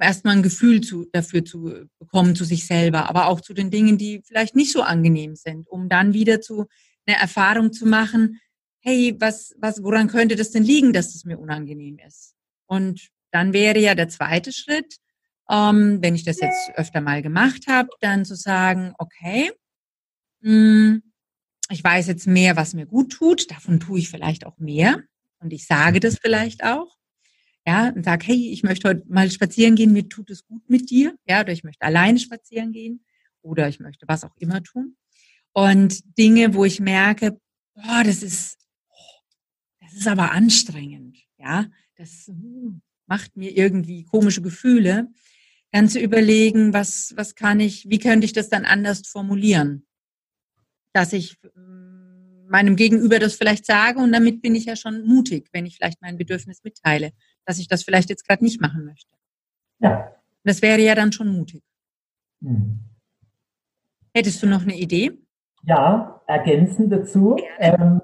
Erstmal 0.00 0.36
ein 0.36 0.42
Gefühl 0.42 0.80
zu, 0.80 1.06
dafür 1.12 1.44
zu 1.44 1.88
bekommen, 1.98 2.36
zu 2.36 2.44
sich 2.44 2.66
selber, 2.66 3.08
aber 3.08 3.26
auch 3.26 3.40
zu 3.40 3.54
den 3.54 3.70
Dingen, 3.70 3.98
die 3.98 4.22
vielleicht 4.24 4.56
nicht 4.56 4.72
so 4.72 4.82
angenehm 4.82 5.34
sind, 5.36 5.68
um 5.68 5.88
dann 5.88 6.12
wieder 6.12 6.40
zu 6.40 6.66
eine 7.06 7.18
Erfahrung 7.18 7.72
zu 7.72 7.86
machen, 7.86 8.40
hey, 8.80 9.16
was, 9.18 9.54
was, 9.58 9.82
woran 9.82 10.08
könnte 10.08 10.36
das 10.36 10.50
denn 10.50 10.62
liegen, 10.62 10.92
dass 10.92 11.06
es 11.06 11.12
das 11.14 11.24
mir 11.24 11.38
unangenehm 11.38 11.98
ist? 12.06 12.34
Und 12.66 13.08
dann 13.30 13.52
wäre 13.52 13.78
ja 13.78 13.94
der 13.94 14.08
zweite 14.08 14.52
Schritt, 14.52 14.96
ähm, 15.50 15.98
wenn 16.02 16.14
ich 16.14 16.24
das 16.24 16.40
jetzt 16.40 16.70
öfter 16.74 17.00
mal 17.00 17.22
gemacht 17.22 17.66
habe, 17.66 17.88
dann 18.00 18.24
zu 18.24 18.34
sagen, 18.34 18.94
okay, 18.98 19.50
mh, 20.40 20.50
hm, 20.50 21.02
ich 21.70 21.84
weiß 21.84 22.06
jetzt 22.06 22.26
mehr, 22.26 22.56
was 22.56 22.74
mir 22.74 22.86
gut 22.86 23.12
tut, 23.12 23.50
davon 23.50 23.80
tue 23.80 23.98
ich 23.98 24.08
vielleicht 24.08 24.46
auch 24.46 24.58
mehr 24.58 25.02
und 25.40 25.52
ich 25.52 25.66
sage 25.66 26.00
das 26.00 26.18
vielleicht 26.18 26.64
auch. 26.64 26.97
Ja, 27.66 27.90
und 27.90 28.04
sage, 28.04 28.26
hey, 28.26 28.50
ich 28.50 28.62
möchte 28.62 28.88
heute 28.88 29.04
mal 29.08 29.30
spazieren 29.30 29.74
gehen, 29.74 29.92
mir 29.92 30.08
tut 30.08 30.30
es 30.30 30.46
gut 30.46 30.68
mit 30.70 30.90
dir, 30.90 31.16
ja, 31.26 31.40
oder 31.40 31.52
ich 31.52 31.64
möchte 31.64 31.84
alleine 31.84 32.18
spazieren 32.18 32.72
gehen 32.72 33.04
oder 33.42 33.68
ich 33.68 33.78
möchte 33.78 34.06
was 34.08 34.24
auch 34.24 34.34
immer 34.36 34.62
tun. 34.62 34.96
Und 35.52 36.16
Dinge, 36.16 36.54
wo 36.54 36.64
ich 36.64 36.80
merke, 36.80 37.38
boah, 37.74 38.02
das 38.04 38.22
ist, 38.22 38.58
das 39.80 39.92
ist 39.92 40.06
aber 40.06 40.32
anstrengend, 40.32 41.18
ja, 41.36 41.66
das 41.96 42.26
hm, 42.28 42.80
macht 43.06 43.36
mir 43.36 43.56
irgendwie 43.56 44.04
komische 44.04 44.42
Gefühle, 44.42 45.08
dann 45.72 45.88
zu 45.88 46.00
überlegen, 46.00 46.72
was, 46.72 47.12
was 47.16 47.34
kann 47.34 47.60
ich, 47.60 47.88
wie 47.88 47.98
könnte 47.98 48.24
ich 48.24 48.32
das 48.32 48.48
dann 48.48 48.64
anders 48.64 49.06
formulieren? 49.06 49.86
Dass 50.92 51.12
ich 51.12 51.38
hm, 51.54 52.46
meinem 52.48 52.76
Gegenüber 52.76 53.18
das 53.18 53.34
vielleicht 53.34 53.66
sage 53.66 53.98
und 54.00 54.12
damit 54.12 54.40
bin 54.40 54.54
ich 54.54 54.64
ja 54.64 54.76
schon 54.76 55.04
mutig, 55.06 55.48
wenn 55.52 55.66
ich 55.66 55.76
vielleicht 55.76 56.00
mein 56.00 56.16
Bedürfnis 56.16 56.62
mitteile, 56.64 57.12
dass 57.48 57.58
ich 57.58 57.66
das 57.66 57.82
vielleicht 57.82 58.10
jetzt 58.10 58.28
gerade 58.28 58.44
nicht 58.44 58.60
machen 58.60 58.84
möchte. 58.84 59.10
Ja. 59.78 60.12
Das 60.44 60.60
wäre 60.60 60.80
ja 60.80 60.94
dann 60.94 61.12
schon 61.12 61.28
mutig. 61.28 61.62
Hm. 62.42 62.80
Hättest 64.14 64.42
du 64.42 64.46
noch 64.46 64.62
eine 64.62 64.76
Idee? 64.76 65.12
Ja, 65.62 66.20
ergänzend 66.26 66.92
dazu. 66.92 67.36
Ähm, 67.58 68.02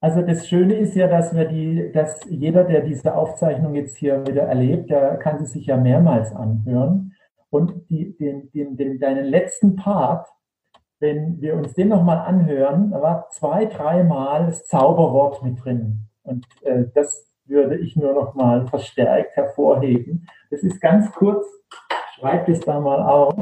also 0.00 0.22
das 0.22 0.48
Schöne 0.48 0.74
ist 0.74 0.96
ja, 0.96 1.06
dass 1.06 1.32
wir 1.32 1.44
die, 1.44 1.92
dass 1.92 2.20
jeder, 2.28 2.64
der 2.64 2.80
diese 2.80 3.14
Aufzeichnung 3.14 3.76
jetzt 3.76 3.96
hier 3.98 4.26
wieder 4.26 4.42
erlebt, 4.42 4.90
der 4.90 5.16
kann 5.18 5.38
sie 5.38 5.46
sich 5.46 5.66
ja 5.66 5.76
mehrmals 5.76 6.32
anhören. 6.32 7.14
Und 7.50 7.88
die, 7.88 8.16
den, 8.16 8.50
den, 8.50 8.76
den, 8.76 8.98
deinen 8.98 9.26
letzten 9.26 9.76
Part, 9.76 10.26
wenn 10.98 11.40
wir 11.40 11.54
uns 11.54 11.74
den 11.74 11.88
nochmal 11.88 12.18
anhören, 12.18 12.90
da 12.90 13.00
war 13.00 13.28
zwei, 13.30 13.66
dreimal 13.66 14.46
das 14.46 14.66
Zauberwort 14.66 15.44
mit 15.44 15.64
drin. 15.64 16.08
Und 16.22 16.46
äh, 16.62 16.86
das 16.94 17.29
würde 17.50 17.76
ich 17.76 17.96
nur 17.96 18.14
nochmal 18.14 18.66
verstärkt 18.68 19.36
hervorheben. 19.36 20.26
Das 20.50 20.62
ist 20.62 20.80
ganz 20.80 21.10
kurz, 21.12 21.46
schreibt 22.14 22.48
es 22.48 22.60
da 22.60 22.80
mal 22.80 23.02
auf. 23.02 23.34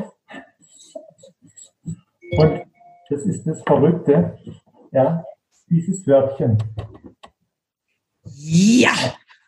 Und 2.36 2.62
das 3.10 3.22
ist 3.22 3.46
das 3.46 3.62
Verrückte. 3.62 4.38
Ja, 4.90 5.24
dieses 5.68 6.06
Wörtchen. 6.06 6.58
Ja. 8.24 8.92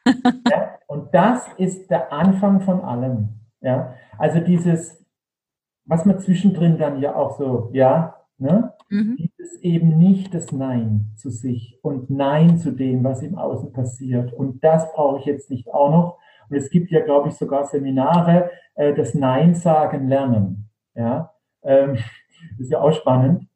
ja. 0.04 0.78
Und 0.86 1.14
das 1.14 1.46
ist 1.56 1.90
der 1.90 2.12
Anfang 2.12 2.60
von 2.60 2.80
allem. 2.80 3.40
Ja. 3.60 3.94
Also 4.18 4.40
dieses, 4.40 5.04
was 5.84 6.04
man 6.04 6.20
zwischendrin 6.20 6.78
dann 6.78 7.00
ja 7.00 7.14
auch 7.14 7.38
so, 7.38 7.70
ja, 7.72 8.26
ne? 8.38 8.74
Mhm. 8.88 9.29
Dieses 9.40 9.62
eben 9.62 9.97
nicht 9.97 10.35
das 10.35 10.52
Nein 10.52 11.12
zu 11.16 11.30
sich 11.30 11.78
und 11.82 12.11
Nein 12.11 12.59
zu 12.59 12.73
dem, 12.73 13.02
was 13.04 13.23
im 13.23 13.38
Außen 13.38 13.73
passiert. 13.73 14.35
Und 14.35 14.62
das 14.62 14.92
brauche 14.92 15.18
ich 15.18 15.25
jetzt 15.25 15.50
nicht 15.50 15.73
auch 15.73 15.90
noch. 15.90 16.18
Und 16.50 16.56
es 16.56 16.68
gibt 16.68 16.90
ja, 16.90 17.00
glaube 17.00 17.28
ich, 17.28 17.35
sogar 17.35 17.64
Seminare, 17.64 18.50
äh, 18.75 18.92
das 18.92 19.14
Nein 19.14 19.54
sagen 19.54 20.09
lernen. 20.09 20.68
Ja, 20.94 21.32
ähm, 21.62 21.97
ist 22.59 22.70
ja 22.70 22.80
auch 22.80 22.92
spannend. 22.92 23.49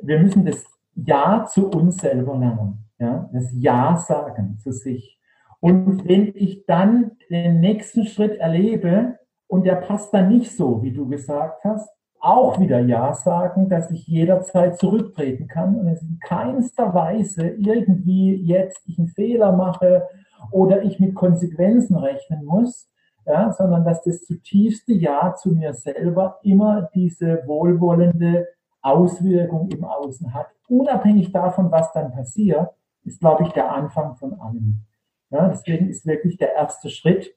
Wir 0.00 0.18
müssen 0.18 0.44
das 0.44 0.64
ja 0.94 1.46
zu 1.48 1.70
uns 1.70 1.98
selber 1.98 2.36
lernen. 2.36 2.88
Ja? 2.98 3.30
Das 3.32 3.52
Ja 3.54 3.96
sagen 3.96 4.58
zu 4.58 4.72
sich. 4.72 5.20
Und 5.60 6.08
wenn 6.08 6.32
ich 6.34 6.66
dann 6.66 7.12
den 7.30 7.60
nächsten 7.60 8.04
Schritt 8.04 8.38
erlebe 8.38 9.18
und 9.46 9.64
der 9.64 9.76
passt 9.76 10.12
dann 10.12 10.28
nicht 10.28 10.56
so, 10.56 10.82
wie 10.82 10.90
du 10.90 11.06
gesagt 11.06 11.62
hast, 11.62 11.88
auch 12.22 12.60
wieder 12.60 12.78
Ja 12.78 13.12
sagen, 13.14 13.68
dass 13.68 13.90
ich 13.90 14.06
jederzeit 14.06 14.78
zurücktreten 14.78 15.48
kann 15.48 15.74
und 15.74 15.88
es 15.88 16.02
in 16.02 16.20
keinster 16.20 16.94
Weise 16.94 17.48
irgendwie 17.48 18.36
jetzt 18.36 18.80
ich 18.86 18.98
einen 18.98 19.08
Fehler 19.08 19.52
mache 19.52 20.06
oder 20.52 20.82
ich 20.82 21.00
mit 21.00 21.16
Konsequenzen 21.16 21.96
rechnen 21.96 22.44
muss, 22.44 22.88
ja, 23.26 23.52
sondern 23.52 23.84
dass 23.84 24.02
das 24.02 24.24
zutiefste 24.24 24.92
Ja 24.92 25.34
zu 25.34 25.50
mir 25.50 25.74
selber 25.74 26.38
immer 26.42 26.88
diese 26.94 27.42
wohlwollende 27.46 28.46
Auswirkung 28.82 29.68
im 29.70 29.84
Außen 29.84 30.32
hat, 30.32 30.46
unabhängig 30.68 31.32
davon, 31.32 31.72
was 31.72 31.92
dann 31.92 32.12
passiert, 32.12 32.70
ist, 33.04 33.20
glaube 33.20 33.44
ich, 33.44 33.50
der 33.50 33.72
Anfang 33.72 34.14
von 34.14 34.38
allem. 34.40 34.84
Ja, 35.30 35.48
deswegen 35.48 35.88
ist 35.88 36.06
wirklich 36.06 36.36
der 36.36 36.54
erste 36.54 36.88
Schritt, 36.88 37.34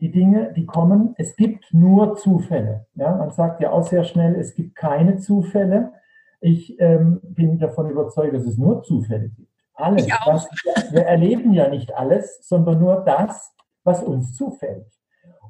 die 0.00 0.10
Dinge, 0.10 0.52
die 0.52 0.66
kommen, 0.66 1.14
es 1.18 1.36
gibt 1.36 1.72
nur 1.72 2.16
Zufälle. 2.16 2.86
Ja, 2.94 3.14
man 3.14 3.30
sagt 3.30 3.60
ja 3.60 3.70
auch 3.70 3.84
sehr 3.84 4.04
schnell, 4.04 4.34
es 4.34 4.54
gibt 4.54 4.74
keine 4.74 5.18
Zufälle. 5.18 5.92
Ich 6.40 6.78
ähm, 6.80 7.20
bin 7.22 7.58
davon 7.58 7.88
überzeugt, 7.90 8.34
dass 8.34 8.44
es 8.44 8.58
nur 8.58 8.82
Zufälle 8.82 9.28
gibt. 9.30 9.52
Alles. 9.74 10.06
Was, 10.26 10.48
wir 10.92 11.06
erleben 11.06 11.52
ja 11.52 11.68
nicht 11.68 11.94
alles, 11.94 12.46
sondern 12.46 12.78
nur 12.80 13.02
das, 13.04 13.54
was 13.82 14.02
uns 14.02 14.34
zufällt. 14.34 14.86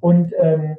Und 0.01 0.33
ähm, 0.39 0.77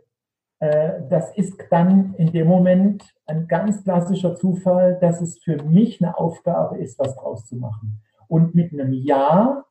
äh, 0.60 1.02
das 1.10 1.36
ist 1.36 1.62
dann 1.70 2.14
in 2.16 2.32
dem 2.32 2.48
Moment 2.48 3.04
ein 3.26 3.48
ganz 3.48 3.84
klassischer 3.84 4.36
Zufall, 4.36 4.98
dass 5.00 5.22
es 5.22 5.40
für 5.40 5.62
mich 5.64 6.02
eine 6.02 6.18
Aufgabe 6.18 6.78
ist, 6.78 6.98
was 7.00 7.16
draus 7.16 7.46
zu 7.46 7.56
machen. 7.56 8.02
Und 8.28 8.56
mit 8.56 8.74
einem 8.74 8.94
Ja 8.94 9.66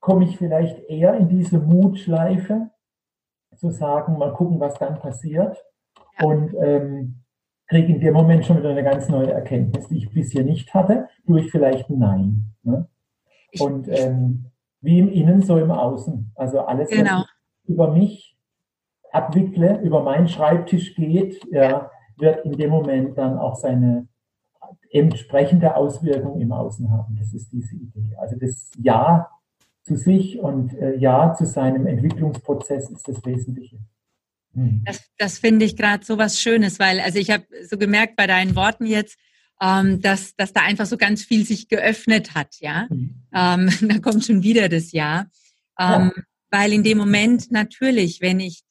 komme 0.00 0.24
ich 0.24 0.36
vielleicht 0.36 0.78
eher 0.88 1.14
in 1.14 1.28
diese 1.28 1.58
Mutschleife, 1.58 2.70
zu 3.60 3.70
sagen, 3.70 4.18
mal 4.18 4.32
gucken, 4.32 4.58
was 4.58 4.74
dann 4.78 4.98
passiert. 4.98 5.62
Ja. 6.18 6.26
Und 6.26 6.54
ähm, 6.60 7.22
kriege 7.68 7.92
in 7.92 8.00
dem 8.00 8.14
Moment 8.14 8.44
schon 8.44 8.58
wieder 8.58 8.70
eine 8.70 8.82
ganz 8.82 9.08
neue 9.08 9.32
Erkenntnis, 9.32 9.86
die 9.88 9.98
ich 9.98 10.10
bisher 10.12 10.42
nicht 10.42 10.74
hatte, 10.74 11.08
durch 11.24 11.50
vielleicht 11.50 11.88
ein 11.88 11.98
Nein. 11.98 12.54
Ne? 12.62 12.88
und 13.58 13.88
ähm, 13.88 14.46
wie 14.80 14.98
im 14.98 15.08
Innen, 15.08 15.42
so 15.42 15.58
im 15.58 15.70
Außen. 15.70 16.32
Also 16.34 16.60
alles, 16.60 16.90
genau. 16.90 17.18
was 17.20 17.26
ich 17.64 17.68
über 17.68 17.92
mich 17.92 18.36
abwickle, 19.12 19.80
über 19.80 20.02
meinen 20.02 20.28
Schreibtisch 20.28 20.94
geht, 20.94 21.40
ja, 21.50 21.90
wird 22.16 22.44
in 22.44 22.52
dem 22.52 22.70
Moment 22.70 23.18
dann 23.18 23.38
auch 23.38 23.56
seine 23.56 24.06
entsprechende 24.92 25.74
Auswirkung 25.76 26.40
im 26.40 26.52
Außen 26.52 26.90
haben. 26.90 27.16
Das 27.18 27.32
ist 27.32 27.50
diese 27.52 27.76
Idee. 27.76 28.16
Also 28.18 28.36
das 28.36 28.70
Ja 28.78 29.28
zu 29.90 29.96
sich 29.96 30.38
und 30.38 30.72
äh, 30.74 30.96
Ja 30.98 31.34
zu 31.34 31.46
seinem 31.46 31.84
Entwicklungsprozess 31.86 32.90
ist 32.90 33.08
das 33.08 33.24
Wesentliche. 33.24 33.78
Hm. 34.54 34.82
Das, 34.84 35.00
das 35.18 35.38
finde 35.38 35.64
ich 35.64 35.76
gerade 35.76 36.04
so 36.04 36.16
was 36.16 36.40
Schönes, 36.40 36.78
weil 36.78 37.00
also 37.00 37.18
ich 37.18 37.30
habe 37.30 37.44
so 37.68 37.76
gemerkt 37.76 38.14
bei 38.14 38.28
deinen 38.28 38.54
Worten 38.54 38.86
jetzt, 38.86 39.18
ähm, 39.60 40.00
dass, 40.00 40.36
dass 40.36 40.52
da 40.52 40.60
einfach 40.60 40.86
so 40.86 40.96
ganz 40.96 41.24
viel 41.24 41.44
sich 41.44 41.68
geöffnet 41.68 42.36
hat, 42.36 42.60
ja. 42.60 42.86
Mhm. 42.88 43.14
Ähm, 43.34 43.70
da 43.88 43.98
kommt 43.98 44.24
schon 44.24 44.44
wieder 44.44 44.68
das 44.68 44.92
Ja. 44.92 45.26
Ähm, 45.76 46.12
ja. 46.16 46.22
Weil 46.52 46.72
in 46.72 46.84
dem 46.84 46.98
Moment 46.98 47.50
natürlich, 47.50 48.20
wenn 48.20 48.38
ich 48.38 48.62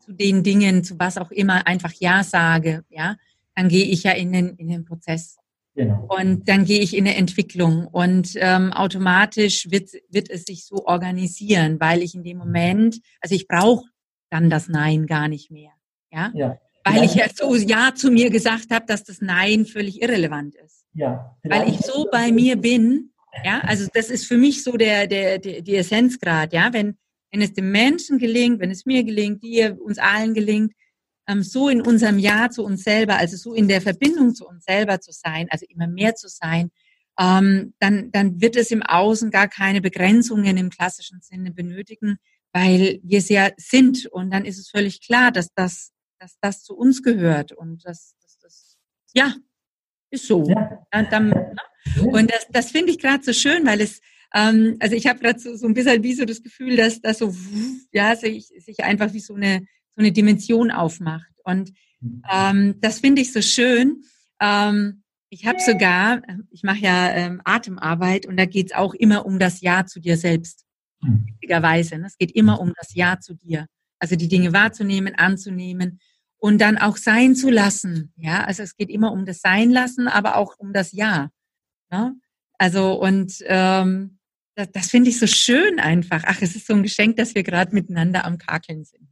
zu 0.00 0.12
den 0.12 0.42
Dingen, 0.42 0.82
zu 0.82 0.98
was 0.98 1.18
auch 1.18 1.30
immer, 1.30 1.68
einfach 1.68 1.92
Ja 1.92 2.24
sage, 2.24 2.84
ja, 2.88 3.16
dann 3.54 3.68
gehe 3.68 3.84
ich 3.84 4.02
ja 4.02 4.12
in 4.12 4.32
den, 4.32 4.56
in 4.56 4.68
den 4.68 4.84
Prozess. 4.84 5.36
Genau. 5.74 6.06
Und 6.08 6.48
dann 6.48 6.64
gehe 6.64 6.80
ich 6.80 6.96
in 6.96 7.06
eine 7.06 7.16
Entwicklung 7.16 7.88
und 7.88 8.34
ähm, 8.36 8.72
automatisch 8.72 9.70
wird, 9.70 9.90
wird 10.08 10.30
es 10.30 10.44
sich 10.44 10.66
so 10.66 10.86
organisieren, 10.86 11.80
weil 11.80 12.02
ich 12.02 12.14
in 12.14 12.22
dem 12.22 12.38
Moment, 12.38 13.00
also 13.20 13.34
ich 13.34 13.48
brauche 13.48 13.84
dann 14.30 14.50
das 14.50 14.68
Nein 14.68 15.06
gar 15.06 15.28
nicht 15.28 15.50
mehr. 15.50 15.72
Ja. 16.12 16.30
ja. 16.34 16.58
Weil 16.84 16.98
ja. 16.98 17.04
ich 17.04 17.14
ja 17.14 17.26
so 17.34 17.54
Ja 17.56 17.92
zu 17.94 18.10
mir 18.10 18.30
gesagt 18.30 18.70
habe, 18.70 18.86
dass 18.86 19.02
das 19.04 19.20
Nein 19.20 19.64
völlig 19.64 20.00
irrelevant 20.00 20.54
ist. 20.54 20.84
Ja. 20.92 21.36
Weil 21.42 21.68
ich 21.68 21.78
so 21.80 22.06
bei 22.10 22.30
mir 22.30 22.56
bin, 22.56 23.10
ja, 23.42 23.60
also 23.60 23.88
das 23.92 24.10
ist 24.10 24.26
für 24.26 24.36
mich 24.36 24.62
so 24.62 24.76
der, 24.76 25.08
der, 25.08 25.38
der 25.38 25.62
die 25.62 25.74
Essenzgrad, 25.74 26.52
ja, 26.52 26.72
wenn, 26.72 26.96
wenn 27.32 27.42
es 27.42 27.52
dem 27.52 27.72
Menschen 27.72 28.18
gelingt, 28.18 28.60
wenn 28.60 28.70
es 28.70 28.86
mir 28.86 29.02
gelingt, 29.02 29.42
dir, 29.42 29.76
uns 29.82 29.98
allen 29.98 30.34
gelingt, 30.34 30.72
so 31.40 31.68
in 31.68 31.80
unserem 31.80 32.18
Ja 32.18 32.50
zu 32.50 32.64
uns 32.64 32.84
selber, 32.84 33.16
also 33.16 33.36
so 33.36 33.54
in 33.54 33.68
der 33.68 33.80
Verbindung 33.80 34.34
zu 34.34 34.46
uns 34.46 34.64
selber 34.64 35.00
zu 35.00 35.12
sein, 35.12 35.46
also 35.50 35.66
immer 35.68 35.86
mehr 35.86 36.14
zu 36.14 36.28
sein, 36.28 36.70
ähm, 37.18 37.74
dann, 37.78 38.10
dann 38.10 38.40
wird 38.40 38.56
es 38.56 38.70
im 38.70 38.82
Außen 38.82 39.30
gar 39.30 39.48
keine 39.48 39.80
Begrenzungen 39.80 40.56
im 40.56 40.70
klassischen 40.70 41.20
Sinne 41.20 41.52
benötigen, 41.52 42.18
weil 42.52 43.00
wir 43.02 43.18
es 43.18 43.28
ja 43.28 43.50
sind. 43.56 44.06
Und 44.06 44.30
dann 44.30 44.44
ist 44.44 44.58
es 44.58 44.68
völlig 44.68 45.00
klar, 45.00 45.30
dass 45.30 45.48
das, 45.54 45.92
dass 46.18 46.36
das 46.40 46.62
zu 46.62 46.76
uns 46.76 47.02
gehört 47.02 47.52
und 47.52 47.84
dass, 47.84 48.16
dass 48.20 48.38
das, 48.38 48.78
ja, 49.12 49.34
ist 50.10 50.26
so. 50.26 50.42
Ne? 50.42 50.86
Und 52.02 52.30
das, 52.30 52.46
das 52.50 52.70
finde 52.70 52.92
ich 52.92 52.98
gerade 52.98 53.22
so 53.22 53.32
schön, 53.32 53.64
weil 53.66 53.80
es, 53.80 54.00
ähm, 54.34 54.76
also 54.80 54.96
ich 54.96 55.06
habe 55.06 55.20
gerade 55.20 55.38
so, 55.38 55.54
so 55.56 55.66
ein 55.66 55.74
bisschen 55.74 56.02
wie 56.02 56.14
so 56.14 56.24
das 56.24 56.42
Gefühl, 56.42 56.76
dass 56.76 57.00
das 57.00 57.18
so, 57.18 57.34
ja, 57.92 58.16
sich, 58.16 58.48
sich 58.58 58.82
einfach 58.82 59.12
wie 59.12 59.20
so 59.20 59.34
eine, 59.34 59.66
so 59.96 60.02
eine 60.02 60.12
Dimension 60.12 60.70
aufmacht. 60.70 61.32
Und 61.44 61.72
mhm. 62.00 62.22
ähm, 62.30 62.74
das 62.80 63.00
finde 63.00 63.22
ich 63.22 63.32
so 63.32 63.42
schön. 63.42 64.02
Ähm, 64.40 65.02
ich 65.30 65.46
habe 65.46 65.58
sogar, 65.60 66.22
ich 66.50 66.62
mache 66.62 66.78
ja 66.78 67.10
ähm, 67.10 67.40
Atemarbeit 67.44 68.26
und 68.26 68.36
da 68.36 68.44
geht 68.44 68.66
es 68.70 68.76
auch 68.76 68.94
immer 68.94 69.26
um 69.26 69.38
das 69.38 69.60
Ja 69.60 69.84
zu 69.84 70.00
dir 70.00 70.16
selbst. 70.16 70.64
Mhm. 71.00 71.26
Wichtigerweise. 71.26 71.98
Ne? 71.98 72.06
Es 72.06 72.16
geht 72.16 72.30
immer 72.32 72.60
um 72.60 72.72
das 72.78 72.94
Ja 72.94 73.18
zu 73.20 73.34
dir. 73.34 73.66
Also 73.98 74.16
die 74.16 74.28
Dinge 74.28 74.52
wahrzunehmen, 74.52 75.14
anzunehmen 75.14 75.98
und 76.38 76.60
dann 76.60 76.78
auch 76.78 76.96
sein 76.96 77.34
zu 77.34 77.50
lassen. 77.50 78.12
Ja, 78.16 78.44
also 78.44 78.62
es 78.62 78.76
geht 78.76 78.90
immer 78.90 79.12
um 79.12 79.24
das 79.24 79.40
Sein 79.40 79.70
lassen, 79.70 80.08
aber 80.08 80.36
auch 80.36 80.58
um 80.58 80.72
das 80.72 80.92
Ja. 80.92 81.30
Ne? 81.90 82.14
Also 82.58 83.00
und 83.00 83.34
ähm, 83.46 84.18
das, 84.54 84.70
das 84.70 84.90
finde 84.90 85.10
ich 85.10 85.18
so 85.18 85.26
schön 85.26 85.80
einfach. 85.80 86.22
Ach, 86.26 86.40
es 86.42 86.54
ist 86.54 86.66
so 86.66 86.74
ein 86.74 86.82
Geschenk, 86.82 87.16
dass 87.16 87.34
wir 87.34 87.42
gerade 87.42 87.74
miteinander 87.74 88.24
am 88.24 88.38
Kakeln 88.38 88.84
sind. 88.84 89.08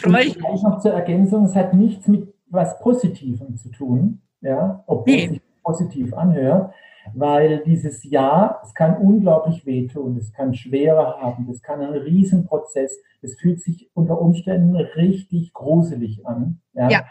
Freue 0.00 0.24
ich 0.24 0.36
mich. 0.36 0.62
noch 0.62 0.80
zur 0.80 0.92
Ergänzung, 0.92 1.44
es 1.44 1.54
hat 1.54 1.74
nichts 1.74 2.06
mit 2.08 2.32
was 2.50 2.78
Positivem 2.80 3.56
zu 3.56 3.70
tun, 3.70 4.20
ja, 4.40 4.82
obwohl 4.86 5.14
nee. 5.14 5.24
es 5.24 5.30
sich 5.30 5.42
positiv 5.62 6.14
anhört, 6.14 6.72
weil 7.14 7.62
dieses 7.64 8.04
Ja, 8.04 8.60
es 8.62 8.74
kann 8.74 8.96
unglaublich 8.96 9.66
wehtun, 9.66 10.16
es 10.16 10.32
kann 10.32 10.54
Schwere 10.54 11.20
haben, 11.20 11.48
es 11.50 11.62
kann 11.62 11.80
ein 11.80 11.92
Riesenprozess, 11.92 12.98
es 13.22 13.38
fühlt 13.38 13.60
sich 13.60 13.90
unter 13.94 14.20
Umständen 14.20 14.76
richtig 14.76 15.52
gruselig 15.52 16.26
an. 16.26 16.60
Ja. 16.74 16.88
ja. 16.88 17.04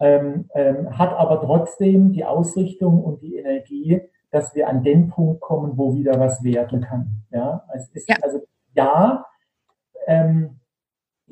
Ähm, 0.00 0.50
ähm, 0.54 0.98
hat 0.98 1.12
aber 1.12 1.40
trotzdem 1.40 2.12
die 2.12 2.24
Ausrichtung 2.24 3.02
und 3.02 3.22
die 3.22 3.36
Energie, 3.36 4.02
dass 4.30 4.54
wir 4.54 4.68
an 4.68 4.82
den 4.82 5.08
Punkt 5.08 5.40
kommen, 5.40 5.78
wo 5.78 5.94
wieder 5.94 6.18
was 6.18 6.42
werden 6.42 6.80
kann. 6.80 7.22
Ja, 7.30 7.64
es 7.74 7.88
ist 7.90 8.08
ja. 8.08 8.16
also 8.20 8.40
ja, 8.74 9.24
ähm, 10.06 10.58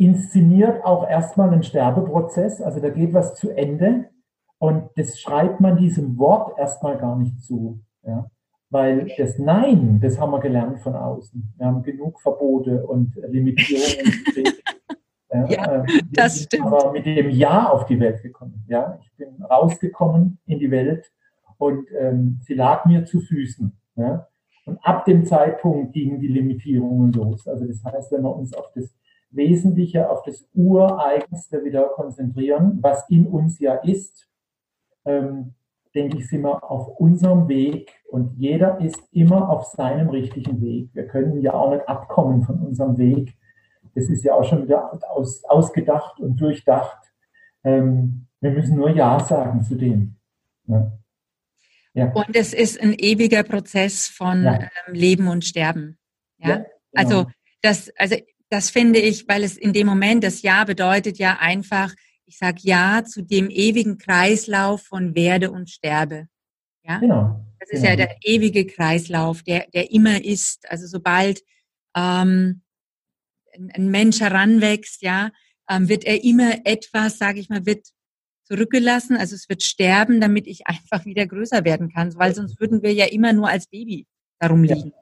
inszeniert 0.03 0.85
auch 0.85 1.09
erstmal 1.09 1.51
einen 1.51 1.63
Sterbeprozess, 1.63 2.61
also 2.61 2.81
da 2.81 2.91
geht 2.91 3.15
was 3.15 3.35
zu 3.35 3.51
Ende 3.51 4.11
und 4.59 4.91
das 4.97 5.21
schreibt 5.21 5.61
man 5.61 5.77
diesem 5.77 6.19
Wort 6.19 6.59
erstmal 6.59 6.99
gar 6.99 7.17
nicht 7.17 7.41
zu. 7.43 7.81
Ja? 8.05 8.31
Weil 8.71 9.11
das 9.17 9.39
Nein, 9.39 10.01
das 10.01 10.19
haben 10.19 10.33
wir 10.33 10.41
gelernt 10.41 10.81
von 10.81 10.95
außen. 10.95 11.55
Wir 11.57 11.67
haben 11.67 11.83
genug 11.83 12.21
Verbote 12.21 12.87
und 12.87 13.15
Limitierungen. 13.29 14.13
ja, 15.33 15.47
ja, 15.49 15.83
äh, 15.83 16.03
das 16.13 16.43
stimmt. 16.45 16.67
Aber 16.67 16.93
mit 16.93 17.07
dem 17.07 17.31
Ja 17.31 17.71
auf 17.71 17.87
die 17.87 17.99
Welt 18.01 18.23
gekommen. 18.23 18.65
Ja? 18.69 18.99
Ich 19.03 19.17
bin 19.17 19.43
rausgekommen 19.43 20.39
in 20.47 20.59
die 20.59 20.71
Welt 20.71 21.13
und 21.59 21.87
ähm, 21.99 22.41
sie 22.43 22.55
lag 22.55 22.85
mir 22.87 23.05
zu 23.05 23.21
Füßen. 23.21 23.73
Ja? 23.97 24.29
Und 24.65 24.79
ab 24.85 25.05
dem 25.05 25.27
Zeitpunkt 25.27 25.93
gingen 25.93 26.21
die 26.21 26.29
Limitierungen 26.29 27.13
los. 27.13 27.47
Also 27.49 27.67
das 27.67 27.83
heißt, 27.85 28.13
wenn 28.13 28.23
wir 28.23 28.35
uns 28.35 28.55
auf 28.55 28.71
das 28.75 28.95
Wesentliche, 29.33 30.11
auf 30.11 30.23
das 30.23 30.49
Ureigenste 30.55 31.65
wieder 31.65 31.89
konzentrieren, 31.89 32.79
was 32.83 33.09
in 33.09 33.27
uns 33.27 33.59
ja 33.59 33.75
ist, 33.77 34.29
ähm, 35.05 35.55
denke 35.95 36.19
ich, 36.19 36.29
sind 36.29 36.43
wir 36.43 36.71
auf 36.71 36.89
unserem 36.99 37.49
Weg 37.49 37.93
und 38.11 38.39
jeder 38.39 38.81
ist 38.81 39.01
immer 39.13 39.51
auf 39.51 39.65
seinem 39.65 40.09
richtigen 40.09 40.61
Weg. 40.61 40.91
Wir 40.95 41.07
können 41.07 41.41
ja 41.41 41.55
auch 41.55 41.71
nicht 41.71 41.89
abkommen 41.89 42.43
von 42.43 42.61
unserem 42.61 42.97
Weg. 42.99 43.35
Das 43.95 44.09
ist 44.09 44.25
ja 44.25 44.35
auch 44.35 44.45
schon 44.45 44.65
wieder 44.65 44.99
aus, 45.11 45.45
ausgedacht 45.45 46.19
und 46.21 46.41
durchdacht. 46.41 47.13
Ähm, 47.65 48.27
wir 48.41 48.51
müssen 48.51 48.77
nur 48.77 48.91
Ja 48.91 49.21
sagen 49.21 49.63
zu 49.63 49.75
dem. 49.75 50.17
Ja. 50.67 50.93
Ja. 51.95 52.11
Und 52.13 52.35
es 52.35 52.55
ist 52.55 52.81
ein 52.81 52.95
ewiger 52.95 53.43
Prozess 53.43 54.09
von 54.09 54.45
ja. 54.45 54.61
ähm, 54.61 54.95
Leben 54.95 55.29
und 55.29 55.45
Sterben. 55.45 55.99
Ja, 56.39 56.49
ja 56.49 56.57
genau. 56.57 56.69
also 56.95 57.31
das, 57.61 57.93
also 57.97 58.17
das 58.53 58.69
finde 58.69 58.99
ich, 58.99 59.27
weil 59.29 59.45
es 59.45 59.57
in 59.57 59.73
dem 59.73 59.87
Moment 59.87 60.23
das 60.23 60.43
Ja 60.43 60.65
bedeutet 60.65 61.17
ja 61.17 61.39
einfach, 61.39 61.95
ich 62.27 62.37
sage 62.37 62.59
Ja 62.61 63.03
zu 63.03 63.23
dem 63.23 63.49
ewigen 63.49 63.97
Kreislauf 63.97 64.83
von 64.83 65.15
Werde 65.15 65.51
und 65.51 65.71
Sterbe. 65.71 66.29
Ja, 66.85 66.99
genau. 66.99 67.47
Das 67.59 67.71
ist 67.71 67.83
genau. 67.83 67.91
ja 67.91 67.97
der 67.97 68.17
ewige 68.23 68.67
Kreislauf, 68.67 69.43
der 69.43 69.67
der 69.73 69.91
immer 69.91 70.23
ist. 70.23 70.71
Also 70.71 70.87
sobald 70.87 71.43
ähm, 71.97 72.61
ein 73.55 73.91
Mensch 73.91 74.21
heranwächst, 74.21 75.01
ja, 75.01 75.31
ähm, 75.71 75.89
wird 75.89 76.05
er 76.05 76.23
immer 76.23 76.67
etwas, 76.67 77.17
sage 77.17 77.41
ich 77.41 77.49
mal, 77.49 77.65
wird 77.65 77.87
zurückgelassen. 78.45 79.17
Also 79.17 79.35
es 79.35 79.49
wird 79.49 79.63
sterben, 79.63 80.21
damit 80.21 80.47
ich 80.47 80.67
einfach 80.67 81.07
wieder 81.07 81.27
größer 81.27 81.65
werden 81.65 81.91
kann, 81.91 82.15
weil 82.17 82.35
sonst 82.35 82.61
würden 82.61 82.83
wir 82.83 82.93
ja 82.93 83.07
immer 83.07 83.33
nur 83.33 83.49
als 83.49 83.67
Baby 83.67 84.07
darum 84.39 84.63
liegen. 84.63 84.93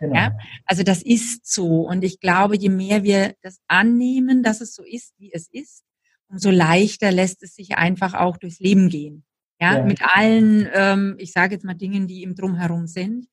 Ja, 0.00 0.06
genau. 0.06 0.14
ja? 0.14 0.36
Also 0.64 0.82
das 0.82 1.02
ist 1.02 1.50
so. 1.50 1.82
Und 1.82 2.02
ich 2.02 2.20
glaube, 2.20 2.56
je 2.56 2.68
mehr 2.68 3.02
wir 3.02 3.34
das 3.42 3.60
annehmen, 3.68 4.42
dass 4.42 4.60
es 4.60 4.74
so 4.74 4.82
ist, 4.82 5.14
wie 5.18 5.32
es 5.32 5.48
ist, 5.48 5.84
umso 6.28 6.50
leichter 6.50 7.12
lässt 7.12 7.42
es 7.42 7.54
sich 7.54 7.76
einfach 7.76 8.14
auch 8.14 8.36
durchs 8.36 8.60
Leben 8.60 8.88
gehen. 8.88 9.24
Ja, 9.60 9.78
ja. 9.78 9.84
mit 9.84 10.00
allen, 10.02 10.68
ähm, 10.72 11.16
ich 11.18 11.32
sage 11.32 11.54
jetzt 11.54 11.64
mal 11.64 11.74
Dingen, 11.74 12.06
die 12.06 12.22
im 12.22 12.34
Drumherum 12.34 12.86
sind, 12.86 13.26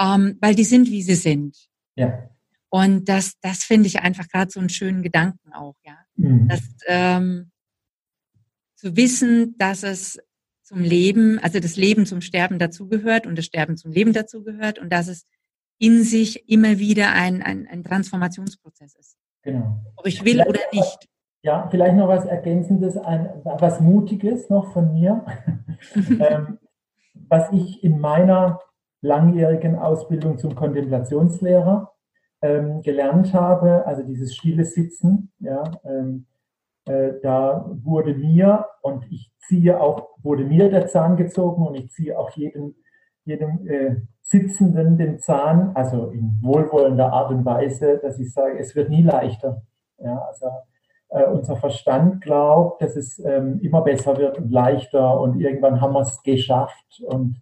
ähm, 0.00 0.38
weil 0.40 0.54
die 0.54 0.64
sind, 0.64 0.90
wie 0.90 1.02
sie 1.02 1.16
sind. 1.16 1.68
Ja. 1.96 2.30
Und 2.70 3.08
das, 3.08 3.34
das 3.40 3.62
finde 3.62 3.86
ich 3.86 4.00
einfach 4.00 4.26
gerade 4.28 4.50
so 4.50 4.58
einen 4.58 4.70
schönen 4.70 5.02
Gedanken 5.02 5.52
auch, 5.52 5.76
ja. 5.84 5.98
Mhm. 6.16 6.48
Dass, 6.48 6.62
ähm, 6.86 7.50
zu 8.74 8.96
wissen, 8.96 9.56
dass 9.58 9.82
es 9.82 10.18
zum 10.62 10.80
Leben, 10.80 11.38
also 11.38 11.60
das 11.60 11.76
Leben 11.76 12.06
zum 12.06 12.20
Sterben 12.20 12.58
dazugehört 12.58 13.26
und 13.26 13.36
das 13.36 13.44
Sterben 13.44 13.76
zum 13.76 13.92
Leben 13.92 14.12
dazugehört 14.12 14.78
und 14.78 14.90
dass 14.90 15.08
es 15.08 15.26
in 15.78 16.02
sich 16.04 16.48
immer 16.48 16.78
wieder 16.78 17.12
ein, 17.12 17.42
ein, 17.42 17.66
ein 17.70 17.84
Transformationsprozess 17.84 18.94
ist. 18.94 19.16
Genau. 19.42 19.78
Ob 19.96 20.06
ich 20.06 20.24
will 20.24 20.32
vielleicht 20.32 20.48
oder 20.48 20.60
nicht. 20.72 21.08
Ja, 21.42 21.68
vielleicht 21.70 21.96
noch 21.96 22.08
was 22.08 22.24
Ergänzendes, 22.24 22.96
ein, 22.96 23.28
was 23.44 23.80
Mutiges 23.80 24.50
noch 24.50 24.72
von 24.72 24.92
mir. 24.92 25.24
ähm, 25.94 26.58
was 27.28 27.52
ich 27.52 27.84
in 27.84 28.00
meiner 28.00 28.60
langjährigen 29.00 29.76
Ausbildung 29.76 30.38
zum 30.38 30.54
Kontemplationslehrer 30.54 31.92
ähm, 32.42 32.82
gelernt 32.82 33.32
habe, 33.32 33.86
also 33.86 34.02
dieses 34.02 34.34
stille 34.34 34.64
Sitzen, 34.64 35.32
ja, 35.38 35.62
ähm, 35.84 36.26
äh, 36.86 37.14
da 37.22 37.70
wurde 37.84 38.14
mir, 38.14 38.66
und 38.82 39.06
ich 39.10 39.30
ziehe 39.38 39.80
auch, 39.80 40.08
wurde 40.22 40.44
mir 40.44 40.70
der 40.70 40.86
Zahn 40.86 41.16
gezogen 41.16 41.66
und 41.66 41.74
ich 41.74 41.90
ziehe 41.90 42.18
auch 42.18 42.30
jedem, 42.30 42.74
jedem 43.24 43.68
äh, 43.68 43.96
Sitzenden 44.28 44.98
den 44.98 45.20
Zahn, 45.20 45.70
also 45.74 46.10
in 46.10 46.40
wohlwollender 46.42 47.12
Art 47.12 47.30
und 47.30 47.44
Weise, 47.44 47.98
dass 47.98 48.18
ich 48.18 48.32
sage, 48.32 48.58
es 48.58 48.74
wird 48.74 48.90
nie 48.90 49.02
leichter. 49.02 49.62
Ja, 49.98 50.18
also 50.18 50.46
äh, 51.10 51.26
unser 51.26 51.54
Verstand 51.54 52.22
glaubt, 52.22 52.82
dass 52.82 52.96
es 52.96 53.20
ähm, 53.20 53.60
immer 53.60 53.82
besser 53.82 54.16
wird 54.16 54.36
und 54.38 54.50
leichter 54.50 55.20
und 55.20 55.38
irgendwann 55.38 55.80
haben 55.80 55.94
wir 55.94 56.00
es 56.00 56.20
geschafft 56.24 57.00
und 57.06 57.40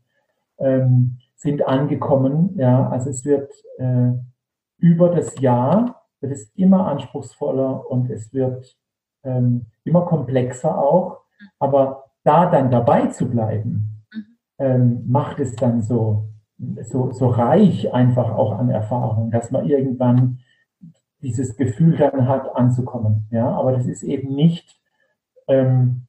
ähm, 0.58 1.20
sind 1.36 1.66
angekommen. 1.66 2.54
Ja, 2.58 2.90
also 2.90 3.08
es 3.08 3.24
wird 3.24 3.50
äh, 3.78 4.12
über 4.76 5.08
das 5.08 5.40
Jahr 5.40 6.02
wird 6.20 6.32
es 6.32 6.52
immer 6.54 6.86
anspruchsvoller 6.86 7.90
und 7.90 8.10
es 8.10 8.34
wird 8.34 8.76
ähm, 9.22 9.66
immer 9.84 10.02
komplexer 10.02 10.78
auch. 10.78 11.22
Aber 11.58 12.10
da 12.24 12.50
dann 12.50 12.70
dabei 12.70 13.06
zu 13.06 13.30
bleiben, 13.30 14.04
mhm. 14.12 14.24
ähm, 14.58 15.04
macht 15.06 15.40
es 15.40 15.56
dann 15.56 15.80
so, 15.80 16.28
so, 16.58 17.12
so 17.12 17.28
reich 17.28 17.92
einfach 17.92 18.30
auch 18.30 18.58
an 18.58 18.70
Erfahrung, 18.70 19.30
dass 19.30 19.50
man 19.50 19.66
irgendwann 19.66 20.38
dieses 21.20 21.56
Gefühl 21.56 21.96
dann 21.96 22.28
hat, 22.28 22.54
anzukommen. 22.54 23.26
Ja, 23.30 23.48
aber 23.48 23.72
das 23.72 23.86
ist 23.86 24.02
eben 24.02 24.34
nicht 24.34 24.78
ähm, 25.48 26.06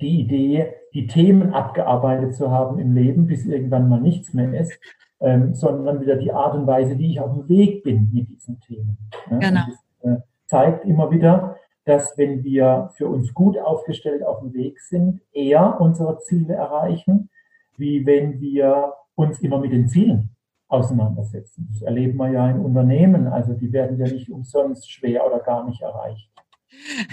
die 0.00 0.20
Idee, 0.20 0.74
die 0.92 1.06
Themen 1.06 1.54
abgearbeitet 1.54 2.34
zu 2.34 2.50
haben 2.50 2.78
im 2.78 2.94
Leben, 2.94 3.26
bis 3.26 3.46
irgendwann 3.46 3.88
mal 3.88 4.00
nichts 4.00 4.34
mehr 4.34 4.52
ist, 4.60 4.78
ähm, 5.20 5.54
sondern 5.54 6.00
wieder 6.00 6.16
die 6.16 6.32
Art 6.32 6.54
und 6.54 6.66
Weise, 6.66 6.98
wie 6.98 7.12
ich 7.12 7.20
auf 7.20 7.32
dem 7.32 7.48
Weg 7.48 7.82
bin 7.82 8.10
mit 8.12 8.28
diesen 8.28 8.60
Themen. 8.60 8.98
Ja? 9.30 9.38
Genau. 9.38 9.60
Das, 10.02 10.12
äh, 10.12 10.22
zeigt 10.46 10.84
immer 10.84 11.10
wieder, 11.10 11.56
dass 11.84 12.16
wenn 12.18 12.44
wir 12.44 12.90
für 12.94 13.08
uns 13.08 13.32
gut 13.32 13.58
aufgestellt 13.58 14.24
auf 14.24 14.40
dem 14.40 14.52
Weg 14.54 14.80
sind, 14.80 15.20
eher 15.32 15.80
unsere 15.80 16.18
Ziele 16.20 16.54
erreichen, 16.54 17.30
wie 17.76 18.06
wenn 18.06 18.40
wir 18.40 18.92
uns 19.16 19.40
immer 19.40 19.58
mit 19.58 19.72
den 19.72 19.88
Zielen 19.88 20.30
auseinandersetzen. 20.68 21.68
Das 21.72 21.82
erleben 21.82 22.16
wir 22.18 22.30
ja 22.30 22.50
in 22.50 22.60
Unternehmen. 22.60 23.26
Also 23.26 23.54
die 23.54 23.72
werden 23.72 23.98
ja 23.98 24.06
nicht 24.06 24.30
umsonst 24.30 24.90
schwer 24.90 25.26
oder 25.26 25.40
gar 25.40 25.66
nicht 25.66 25.82
erreicht. 25.82 26.30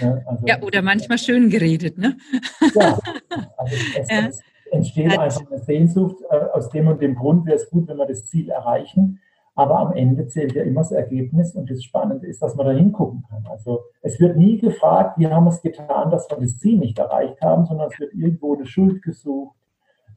Ja, 0.00 0.18
also, 0.26 0.46
ja 0.46 0.62
oder 0.62 0.82
manchmal 0.82 1.18
schön 1.18 1.48
geredet, 1.48 1.96
ne? 1.96 2.16
Ja, 2.74 2.98
also 3.56 3.76
es, 3.98 4.10
ja. 4.10 4.28
entsteht 4.72 5.18
einfach 5.18 5.50
eine 5.50 5.60
Sehnsucht. 5.60 6.16
Äh, 6.30 6.36
aus 6.52 6.68
dem 6.70 6.88
und 6.88 7.00
dem 7.00 7.14
Grund 7.14 7.46
wäre 7.46 7.56
es 7.56 7.70
gut, 7.70 7.88
wenn 7.88 7.96
wir 7.96 8.06
das 8.06 8.26
Ziel 8.26 8.50
erreichen. 8.50 9.20
Aber 9.56 9.78
am 9.78 9.92
Ende 9.92 10.26
zählt 10.26 10.52
ja 10.54 10.64
immer 10.64 10.80
das 10.80 10.90
Ergebnis 10.90 11.54
und 11.54 11.70
das 11.70 11.84
Spannende 11.84 12.26
ist, 12.26 12.42
dass 12.42 12.56
man 12.56 12.66
da 12.66 12.72
hingucken 12.72 13.22
kann. 13.30 13.46
Also 13.46 13.84
es 14.02 14.18
wird 14.18 14.36
nie 14.36 14.58
gefragt, 14.58 15.16
wie 15.16 15.28
haben 15.28 15.44
wir 15.44 15.50
es 15.50 15.62
getan, 15.62 16.10
dass 16.10 16.28
wir 16.28 16.38
das 16.38 16.58
Ziel 16.58 16.76
nicht 16.78 16.98
erreicht 16.98 17.40
haben, 17.40 17.64
sondern 17.64 17.88
es 17.92 17.98
wird 18.00 18.12
irgendwo 18.14 18.56
eine 18.56 18.66
Schuld 18.66 19.00
gesucht, 19.02 19.56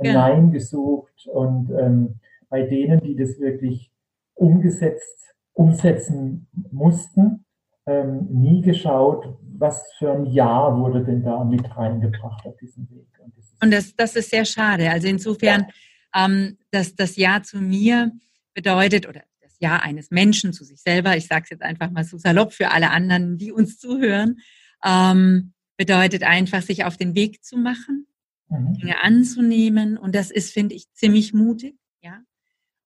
ja. 0.05 0.13
Nein 0.13 0.51
gesucht 0.51 1.27
und 1.27 1.71
ähm, 1.71 2.19
bei 2.49 2.63
denen, 2.63 3.01
die 3.01 3.15
das 3.15 3.39
wirklich 3.39 3.91
umgesetzt, 4.35 5.35
umsetzen 5.53 6.47
mussten, 6.71 7.45
ähm, 7.87 8.27
nie 8.29 8.61
geschaut, 8.61 9.37
was 9.41 9.91
für 9.97 10.11
ein 10.11 10.25
Jahr 10.25 10.77
wurde 10.77 11.03
denn 11.03 11.23
da 11.23 11.43
mit 11.43 11.75
reingebracht 11.75 12.45
auf 12.45 12.57
diesem 12.57 12.89
Weg. 12.89 13.07
Und 13.19 13.33
das, 13.37 13.55
und 13.61 13.71
das, 13.71 13.95
das 13.95 14.15
ist 14.15 14.29
sehr 14.29 14.45
schade. 14.45 14.89
Also 14.89 15.07
insofern, 15.07 15.67
ja. 16.13 16.25
ähm, 16.25 16.57
dass 16.71 16.95
das 16.95 17.15
Ja 17.15 17.41
zu 17.41 17.57
mir 17.57 18.11
bedeutet 18.53 19.07
oder 19.07 19.23
das 19.41 19.55
Ja 19.59 19.77
eines 19.77 20.11
Menschen 20.11 20.53
zu 20.53 20.63
sich 20.63 20.81
selber, 20.81 21.15
ich 21.15 21.27
sage 21.27 21.43
es 21.45 21.49
jetzt 21.49 21.63
einfach 21.63 21.89
mal 21.89 22.03
so 22.03 22.17
salopp 22.17 22.53
für 22.53 22.71
alle 22.71 22.91
anderen, 22.91 23.37
die 23.37 23.51
uns 23.51 23.79
zuhören, 23.79 24.39
ähm, 24.85 25.53
bedeutet 25.77 26.23
einfach, 26.23 26.61
sich 26.61 26.83
auf 26.83 26.97
den 26.97 27.15
Weg 27.15 27.43
zu 27.43 27.57
machen, 27.57 28.07
mhm. 28.49 28.73
Dinge 28.75 29.03
anzunehmen. 29.03 29.97
Und 29.97 30.15
das 30.15 30.31
ist, 30.31 30.51
finde 30.51 30.75
ich, 30.75 30.91
ziemlich 30.93 31.33
mutig. 31.33 31.75
Ja, 32.01 32.21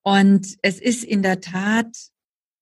und 0.02 0.56
es 0.62 0.80
ist 0.80 1.04
in 1.04 1.22
der 1.22 1.40
Tat, 1.40 1.96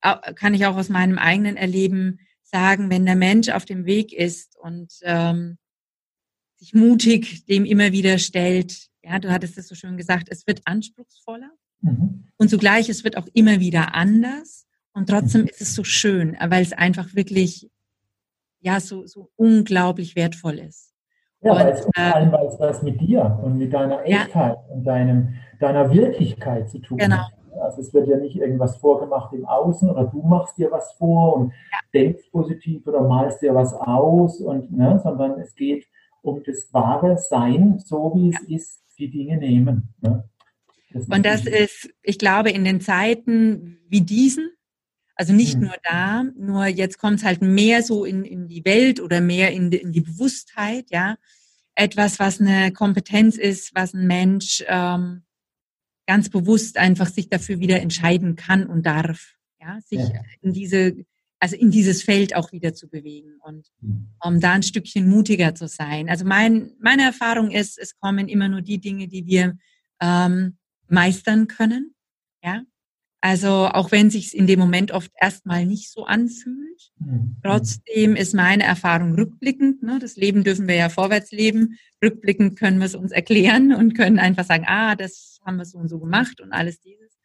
kann 0.00 0.54
ich 0.54 0.66
auch 0.66 0.76
aus 0.76 0.88
meinem 0.88 1.18
eigenen 1.18 1.56
Erleben 1.56 2.20
sagen, 2.42 2.90
wenn 2.90 3.06
der 3.06 3.16
Mensch 3.16 3.48
auf 3.48 3.64
dem 3.64 3.84
Weg 3.84 4.12
ist 4.12 4.56
und 4.56 4.92
ähm, 5.02 5.58
sich 6.56 6.74
mutig 6.74 7.46
dem 7.46 7.64
immer 7.64 7.92
wieder 7.92 8.18
stellt, 8.18 8.88
ja, 9.02 9.18
du 9.18 9.30
hattest 9.30 9.56
es 9.56 9.68
so 9.68 9.74
schön 9.74 9.96
gesagt, 9.96 10.28
es 10.30 10.46
wird 10.46 10.62
anspruchsvoller 10.64 11.50
mhm. 11.80 12.26
und 12.36 12.50
zugleich 12.50 12.88
es 12.88 13.04
wird 13.04 13.16
auch 13.16 13.28
immer 13.32 13.60
wieder 13.60 13.94
anders 13.94 14.66
und 14.92 15.08
trotzdem 15.08 15.42
mhm. 15.42 15.48
ist 15.48 15.62
es 15.62 15.74
so 15.74 15.84
schön, 15.84 16.36
weil 16.40 16.62
es 16.62 16.72
einfach 16.72 17.14
wirklich 17.14 17.70
ja 18.60 18.80
so, 18.80 19.06
so 19.06 19.30
unglaublich 19.36 20.16
wertvoll 20.16 20.58
ist. 20.58 20.89
Ja, 21.42 21.54
weil 21.54 21.68
es 21.68 21.80
vor 21.80 21.92
allem 21.96 22.32
weil 22.32 22.46
es 22.46 22.60
was 22.60 22.82
mit 22.82 23.00
dir 23.00 23.38
und 23.42 23.56
mit 23.56 23.72
deiner 23.72 24.04
Echtheit 24.04 24.56
ja. 24.56 24.74
und 24.74 24.84
deinem 24.84 25.34
deiner 25.58 25.92
Wirklichkeit 25.92 26.68
zu 26.70 26.78
tun 26.78 26.98
genau. 26.98 27.16
hat. 27.16 27.32
Also 27.60 27.80
es 27.80 27.92
wird 27.92 28.08
ja 28.08 28.16
nicht 28.16 28.36
irgendwas 28.36 28.76
vorgemacht 28.76 29.32
im 29.32 29.44
Außen 29.44 29.90
oder 29.90 30.04
du 30.04 30.22
machst 30.22 30.56
dir 30.58 30.70
was 30.70 30.92
vor 30.94 31.36
und 31.36 31.52
ja. 31.72 31.78
denkst 31.92 32.30
positiv 32.30 32.86
oder 32.86 33.02
malst 33.02 33.42
dir 33.42 33.54
was 33.54 33.74
aus 33.74 34.40
und 34.40 34.70
ne, 34.72 35.00
sondern 35.02 35.38
es 35.40 35.54
geht 35.54 35.86
um 36.22 36.42
das 36.44 36.68
wahre 36.72 37.16
Sein, 37.16 37.78
so 37.78 38.12
wie 38.14 38.30
es 38.30 38.42
ist, 38.42 38.82
die 38.98 39.10
Dinge 39.10 39.38
nehmen. 39.38 39.94
Ne? 40.00 40.24
Das 40.92 41.06
und 41.06 41.24
das 41.24 41.46
ist, 41.46 41.90
ich 42.02 42.18
glaube, 42.18 42.50
in 42.50 42.64
den 42.64 42.80
Zeiten 42.80 43.78
wie 43.88 44.00
diesen, 44.00 44.50
also 45.20 45.34
nicht 45.34 45.56
hm. 45.56 45.60
nur 45.60 45.74
da, 45.82 46.22
nur 46.34 46.64
jetzt 46.64 46.96
kommt 46.96 47.18
es 47.18 47.24
halt 47.26 47.42
mehr 47.42 47.82
so 47.82 48.06
in, 48.06 48.24
in 48.24 48.48
die 48.48 48.64
Welt 48.64 49.00
oder 49.00 49.20
mehr 49.20 49.52
in 49.52 49.70
die, 49.70 49.76
in 49.76 49.92
die 49.92 50.00
Bewusstheit, 50.00 50.86
ja. 50.90 51.18
Etwas, 51.74 52.18
was 52.18 52.40
eine 52.40 52.72
Kompetenz 52.72 53.36
ist, 53.36 53.74
was 53.74 53.92
ein 53.92 54.06
Mensch 54.06 54.64
ähm, 54.66 55.24
ganz 56.06 56.30
bewusst 56.30 56.78
einfach 56.78 57.06
sich 57.06 57.28
dafür 57.28 57.60
wieder 57.60 57.82
entscheiden 57.82 58.34
kann 58.34 58.64
und 58.64 58.86
darf, 58.86 59.34
ja, 59.60 59.78
sich 59.82 59.98
ja. 59.98 60.22
in 60.40 60.54
diese, 60.54 60.96
also 61.38 61.54
in 61.54 61.70
dieses 61.70 62.02
Feld 62.02 62.34
auch 62.34 62.50
wieder 62.52 62.72
zu 62.72 62.88
bewegen 62.88 63.36
und 63.42 63.66
mhm. 63.82 64.08
um 64.24 64.40
da 64.40 64.52
ein 64.52 64.62
Stückchen 64.62 65.06
mutiger 65.06 65.54
zu 65.54 65.68
sein. 65.68 66.08
Also 66.08 66.24
mein, 66.24 66.72
meine 66.80 67.02
Erfahrung 67.02 67.50
ist, 67.50 67.78
es 67.78 67.94
kommen 67.94 68.26
immer 68.26 68.48
nur 68.48 68.62
die 68.62 68.80
Dinge, 68.80 69.06
die 69.06 69.26
wir 69.26 69.58
ähm, 70.00 70.56
meistern 70.88 71.46
können, 71.46 71.94
ja. 72.42 72.62
Also 73.22 73.66
auch 73.66 73.92
wenn 73.92 74.08
sich 74.08 74.34
in 74.34 74.46
dem 74.46 74.58
Moment 74.58 74.92
oft 74.92 75.10
erstmal 75.20 75.66
nicht 75.66 75.90
so 75.90 76.04
anfühlt, 76.04 76.90
mhm. 76.98 77.36
trotzdem 77.42 78.16
ist 78.16 78.32
meine 78.34 78.64
Erfahrung 78.64 79.14
rückblickend. 79.14 79.82
Ne, 79.82 79.98
das 79.98 80.16
Leben 80.16 80.42
dürfen 80.42 80.66
wir 80.66 80.76
ja 80.76 80.88
vorwärts 80.88 81.30
leben. 81.30 81.78
Rückblickend 82.02 82.58
können 82.58 82.78
wir 82.78 82.86
es 82.86 82.94
uns 82.94 83.12
erklären 83.12 83.74
und 83.76 83.94
können 83.94 84.18
einfach 84.18 84.44
sagen, 84.44 84.64
ah, 84.66 84.96
das 84.96 85.38
haben 85.44 85.56
wir 85.56 85.66
so 85.66 85.78
und 85.78 85.88
so 85.88 85.98
gemacht 85.98 86.40
und 86.40 86.52
alles 86.52 86.80
dieses. 86.80 87.18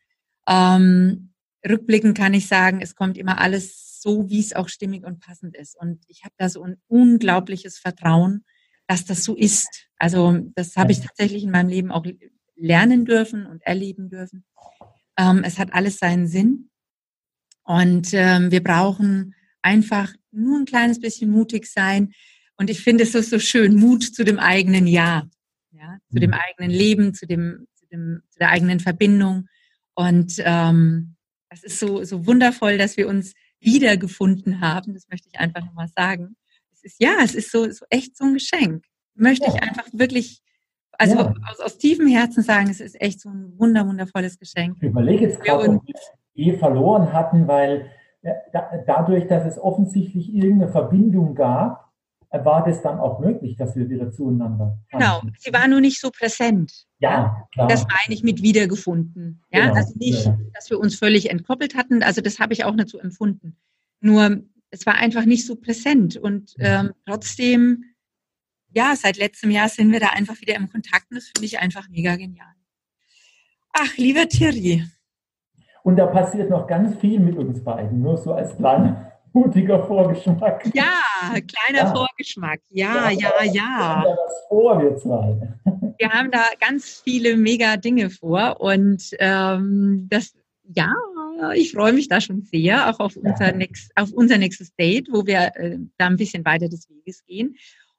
Ähm, 0.48 1.32
rückblickend 1.68 2.18
kann 2.18 2.34
ich 2.34 2.48
sagen, 2.48 2.82
es 2.82 2.96
kommt 2.96 3.18
immer 3.18 3.40
alles 3.40 4.02
so, 4.02 4.30
wie 4.30 4.40
es 4.40 4.54
auch 4.54 4.68
stimmig 4.68 5.06
und 5.06 5.20
passend 5.20 5.56
ist. 5.56 5.80
Und 5.80 6.04
ich 6.08 6.26
habe 6.26 6.36
da 6.38 6.50
so 6.50 6.62
ein 6.64 6.76
unglaubliches 6.88 7.80
Vertrauen, 7.80 8.44
dass 8.88 9.06
das 9.06 9.24
so 9.24 9.36
ist. 9.36 9.88
Also 9.98 10.40
das 10.56 10.76
habe 10.76 10.92
ich 10.92 11.00
tatsächlich 11.00 11.44
in 11.44 11.52
meinem 11.52 11.70
Leben 11.70 11.92
auch 11.92 12.06
lernen 12.56 13.06
dürfen 13.06 13.46
und 13.46 13.64
erleben 13.64 14.10
dürfen. 14.10 14.46
Ähm, 15.18 15.44
es 15.44 15.58
hat 15.58 15.74
alles 15.74 15.98
seinen 15.98 16.28
Sinn. 16.28 16.70
Und 17.64 18.10
ähm, 18.14 18.52
wir 18.52 18.64
brauchen 18.64 19.34
einfach 19.62 20.14
nur 20.32 20.60
ein 20.60 20.66
kleines 20.66 21.00
bisschen 21.00 21.32
mutig 21.32 21.66
sein. 21.66 22.14
Und 22.58 22.70
ich 22.70 22.82
finde 22.82 23.04
es 23.04 23.12
so, 23.12 23.22
so 23.22 23.40
schön, 23.40 23.76
Mut 23.76 24.04
zu 24.04 24.24
dem 24.24 24.40
eigenen 24.40 24.88
Ja, 24.88 25.28
ja, 25.72 25.98
zu 26.12 26.20
dem 26.20 26.32
mhm. 26.32 26.38
eigenen 26.38 26.72
Leben, 26.72 27.14
zu 27.14 27.26
dem, 27.26 27.68
zu 27.76 27.88
dem, 27.88 28.22
zu 28.30 28.40
der 28.40 28.50
eigenen 28.50 28.80
Verbindung. 28.80 29.48
Und 29.96 30.36
ähm, 30.38 31.16
es 31.50 31.64
ist 31.64 31.80
so, 31.80 32.04
so 32.04 32.26
wundervoll, 32.26 32.78
dass 32.78 32.98
wir 32.98 33.08
uns 33.08 33.34
wiedergefunden 33.60 34.62
haben. 34.62 34.94
Das 34.94 35.08
möchte 35.10 35.28
ich 35.32 35.40
einfach 35.40 35.66
nochmal 35.66 35.90
sagen. 35.96 36.36
Es 36.72 36.84
ist, 36.84 37.02
ja, 37.02 37.18
es 37.24 37.34
ist 37.34 37.52
so, 37.52 37.70
so 37.72 37.86
echt 37.90 38.16
so 38.16 38.26
ein 38.26 38.34
Geschenk. 38.34 38.86
Möchte 39.16 39.48
ja. 39.48 39.56
ich 39.56 39.64
einfach 39.64 39.88
wirklich 39.92 40.42
also 40.98 41.16
ja. 41.16 41.34
aus, 41.50 41.60
aus, 41.60 41.78
tiefem 41.78 42.08
Herzen 42.08 42.44
sagen, 42.44 42.70
es 42.70 42.80
ist 42.80 43.00
echt 43.02 43.22
so 43.22 43.30
ein 43.30 43.54
wunder, 43.58 43.88
wundervolles 43.88 44.40
Geschenk. 44.40 44.78
Ich 44.78 44.90
überlege 44.90 45.26
jetzt 45.26 45.42
gerade, 45.42 45.70
ob 45.70 45.86
wir 45.86 45.96
es 45.96 46.12
je 46.34 46.58
verloren 46.58 47.14
hatten, 47.14 47.48
weil 47.48 47.90
da, 48.52 48.84
dadurch, 48.86 49.28
dass 49.28 49.46
es 49.46 49.60
offensichtlich 49.60 50.34
irgendeine 50.34 50.72
Verbindung 50.72 51.36
gab, 51.36 51.86
war 52.32 52.66
das 52.66 52.82
dann 52.82 53.00
auch 53.00 53.20
möglich, 53.20 53.56
dass 53.56 53.76
wir 53.76 53.90
wieder 53.90 54.12
zueinander. 54.12 54.78
Genau, 54.90 55.22
sie 55.38 55.54
war 55.54 55.68
nur 55.68 55.80
nicht 55.80 56.02
so 56.02 56.12
präsent. 56.12 56.86
Ja, 57.00 57.48
klar. 57.54 57.68
Das 57.68 57.84
meine 57.84 58.14
ich 58.14 58.24
mit 58.24 58.42
wiedergefunden. 58.42 59.42
Ja, 59.52 59.68
genau. 59.68 59.76
also 59.76 59.94
nicht, 59.98 60.26
ja. 60.26 60.38
dass 60.54 60.70
wir 60.70 60.80
uns 60.80 60.96
völlig 60.96 61.30
entkoppelt 61.30 61.76
hatten. 61.76 62.04
Also 62.04 62.22
das 62.22 62.40
habe 62.40 62.54
ich 62.54 62.66
auch 62.66 62.76
nicht 62.76 62.90
so 62.90 63.00
empfunden. 63.00 63.56
Nur 64.02 64.42
es 64.70 64.86
war 64.86 64.96
einfach 64.96 65.26
nicht 65.26 65.46
so 65.46 65.56
präsent 65.56 66.18
und 66.18 66.54
ähm, 66.60 66.92
trotzdem 67.06 67.86
ja, 68.76 68.94
seit 68.96 69.18
letztem 69.18 69.52
Jahr 69.52 69.70
sind 69.70 69.92
wir 69.92 70.00
da 70.00 70.10
einfach 70.10 70.40
wieder 70.42 70.56
im 70.56 70.70
Kontakt 70.70 71.10
und 71.10 71.16
das 71.16 71.32
finde 71.34 71.46
ich 71.46 71.60
einfach 71.60 71.88
mega 71.90 72.16
genial. 72.18 72.54
Ach, 73.72 73.98
lieber 73.98 74.28
Thierry. 74.28 74.86
Und 75.84 75.96
da 75.96 76.08
passiert 76.08 76.50
noch 76.50 76.68
ganz 76.68 76.98
viel 76.98 77.20
mit 77.20 77.38
uns 77.38 77.64
beiden, 77.64 78.02
nur 78.02 78.18
so 78.18 78.34
als 78.34 78.56
kleiner, 78.58 79.12
mutiger 79.34 79.86
Vorgeschmack. 79.86 80.70
Ja, 80.74 81.00
kleiner 81.30 81.88
ja. 81.88 81.94
Vorgeschmack. 81.94 82.60
Ja, 82.70 83.10
ja, 83.12 83.44
ja. 83.44 83.52
ja. 83.52 84.04
Was 84.06 84.48
vor, 84.50 84.82
wir 84.82 84.98
zwei. 84.98 85.38
wir 85.98 86.10
haben 86.10 86.32
da 86.32 86.44
ganz 86.60 87.02
viele 87.04 87.38
mega 87.38 87.78
Dinge 87.78 88.10
vor 88.10 88.60
und 88.60 89.04
ähm, 89.20 90.08
das, 90.10 90.34
ja, 90.64 90.94
ich 91.54 91.72
freue 91.72 91.94
mich 91.94 92.10
da 92.10 92.20
schon 92.20 92.42
sehr, 92.42 92.90
auch 92.90 93.00
auf 93.00 93.16
unser, 93.16 93.48
ja. 93.48 93.56
next, 93.56 93.92
auf 93.96 94.12
unser 94.12 94.38
nächstes 94.38 94.76
Date, 94.76 95.08
wo 95.12 95.26
wir 95.26 95.52
äh, 95.56 95.78
da 95.98 96.08
ein 96.08 96.18
bisschen 96.18 96.44
weiter 96.44 96.68
des 96.68 96.90
Weges 96.90 97.24
gehen. 97.26 97.56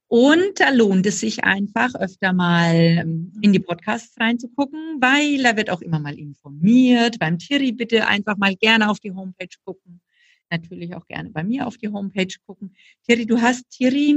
Und 0.08 0.60
da 0.60 0.70
lohnt 0.70 1.04
es 1.06 1.20
sich 1.20 1.42
einfach, 1.42 1.94
öfter 1.96 2.32
mal 2.32 2.74
ähm, 2.74 3.32
in 3.40 3.52
die 3.52 3.58
Podcasts 3.58 4.14
reinzugucken, 4.20 4.98
weil 5.00 5.42
da 5.42 5.56
wird 5.56 5.70
auch 5.70 5.80
immer 5.80 5.98
mal 5.98 6.16
informiert. 6.16 7.18
Beim 7.18 7.38
Thierry 7.38 7.72
bitte 7.72 8.06
einfach 8.06 8.36
mal 8.36 8.54
gerne 8.54 8.88
auf 8.88 9.00
die 9.00 9.12
Homepage 9.12 9.48
gucken. 9.64 10.00
Natürlich 10.48 10.94
auch 10.94 11.06
gerne 11.06 11.30
bei 11.30 11.42
mir 11.42 11.66
auf 11.66 11.76
die 11.76 11.88
Homepage 11.88 12.32
gucken. 12.46 12.72
Thierry, 13.04 13.26
du 13.26 13.40
hast 13.40 13.68
Thierry, 13.70 14.16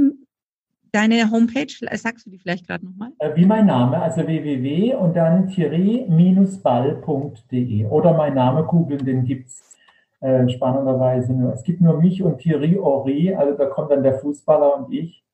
deine 0.92 1.28
Homepage, 1.30 1.72
sagst 1.94 2.26
du 2.26 2.30
die 2.30 2.38
vielleicht 2.38 2.68
gerade 2.68 2.84
nochmal? 2.84 3.10
Äh, 3.18 3.34
wie 3.34 3.46
mein 3.46 3.66
Name, 3.66 4.00
also 4.00 4.24
www 4.26 4.94
und 4.94 5.16
dann 5.16 5.48
thierry-ball.de 5.48 7.86
oder 7.86 8.14
mein 8.14 8.34
Name 8.34 8.64
googeln, 8.64 9.04
den 9.04 9.24
gibt's 9.24 9.76
äh, 10.20 10.48
spannenderweise 10.48 11.32
nur. 11.32 11.54
Es 11.54 11.64
gibt 11.64 11.80
nur 11.80 12.00
mich 12.00 12.22
und 12.22 12.38
Thierry 12.38 12.78
Ori, 12.78 13.34
also 13.34 13.56
da 13.56 13.66
kommt 13.66 13.90
dann 13.90 14.02
der 14.02 14.18
Fußballer 14.18 14.76
und 14.76 14.92
ich. 14.92 15.24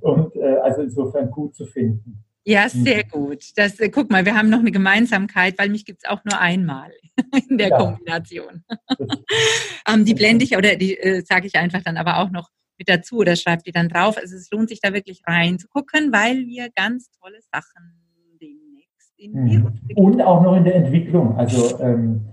Und 0.00 0.34
äh, 0.36 0.56
also 0.62 0.82
insofern 0.82 1.30
gut 1.30 1.54
zu 1.54 1.66
finden. 1.66 2.24
Ja, 2.44 2.64
mhm. 2.64 2.84
sehr 2.84 3.04
gut. 3.04 3.42
Das, 3.56 3.80
äh, 3.80 3.88
guck 3.88 4.10
mal, 4.10 4.24
wir 4.24 4.36
haben 4.36 4.48
noch 4.48 4.60
eine 4.60 4.70
Gemeinsamkeit, 4.70 5.58
weil 5.58 5.68
mich 5.68 5.84
gibt 5.84 6.04
es 6.04 6.10
auch 6.10 6.24
nur 6.24 6.40
einmal 6.40 6.92
in 7.48 7.58
der 7.58 7.70
ja. 7.70 7.78
Kombination. 7.78 8.62
ähm, 9.88 10.04
die 10.04 10.14
blende 10.14 10.44
ich 10.44 10.56
oder 10.56 10.76
die 10.76 10.96
äh, 10.96 11.22
sage 11.22 11.48
ich 11.48 11.56
einfach 11.56 11.82
dann 11.82 11.96
aber 11.96 12.18
auch 12.18 12.30
noch 12.30 12.50
mit 12.78 12.88
dazu 12.88 13.18
oder 13.18 13.34
schreibe 13.34 13.62
die 13.64 13.72
dann 13.72 13.88
drauf. 13.88 14.16
Also 14.16 14.36
es 14.36 14.50
lohnt 14.50 14.68
sich 14.68 14.80
da 14.80 14.92
wirklich 14.92 15.22
reinzugucken, 15.26 16.12
weil 16.12 16.46
wir 16.46 16.68
ganz 16.74 17.10
tolle 17.20 17.40
Sachen 17.52 18.36
demnächst 18.40 19.12
in 19.16 19.46
die 19.46 19.58
mhm. 19.58 19.80
Und 19.96 20.22
auch 20.22 20.42
noch 20.42 20.56
in 20.56 20.64
der 20.64 20.76
Entwicklung. 20.76 21.36
Also 21.36 21.80
ähm, 21.80 22.28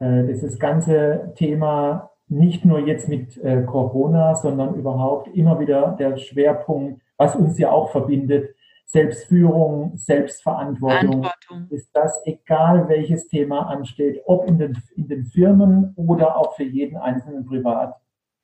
äh, 0.00 0.24
dieses 0.26 0.58
ganze 0.58 1.32
Thema 1.36 2.10
nicht 2.28 2.64
nur 2.64 2.80
jetzt 2.80 3.08
mit 3.08 3.36
äh, 3.44 3.62
Corona, 3.62 4.34
sondern 4.34 4.74
überhaupt 4.74 5.28
immer 5.36 5.60
wieder 5.60 5.94
der 5.98 6.16
Schwerpunkt, 6.16 7.01
was 7.16 7.36
uns 7.36 7.58
ja 7.58 7.70
auch 7.70 7.90
verbindet, 7.90 8.54
Selbstführung, 8.86 9.96
Selbstverantwortung. 9.96 11.26
Ist 11.70 11.90
das 11.94 12.20
egal, 12.26 12.88
welches 12.88 13.26
Thema 13.28 13.68
ansteht, 13.68 14.20
ob 14.26 14.46
in 14.46 14.58
den, 14.58 14.76
in 14.96 15.08
den 15.08 15.24
Firmen 15.24 15.92
oder 15.96 16.36
auch 16.36 16.56
für 16.56 16.64
jeden 16.64 16.98
Einzelnen 16.98 17.46
privat, 17.46 17.96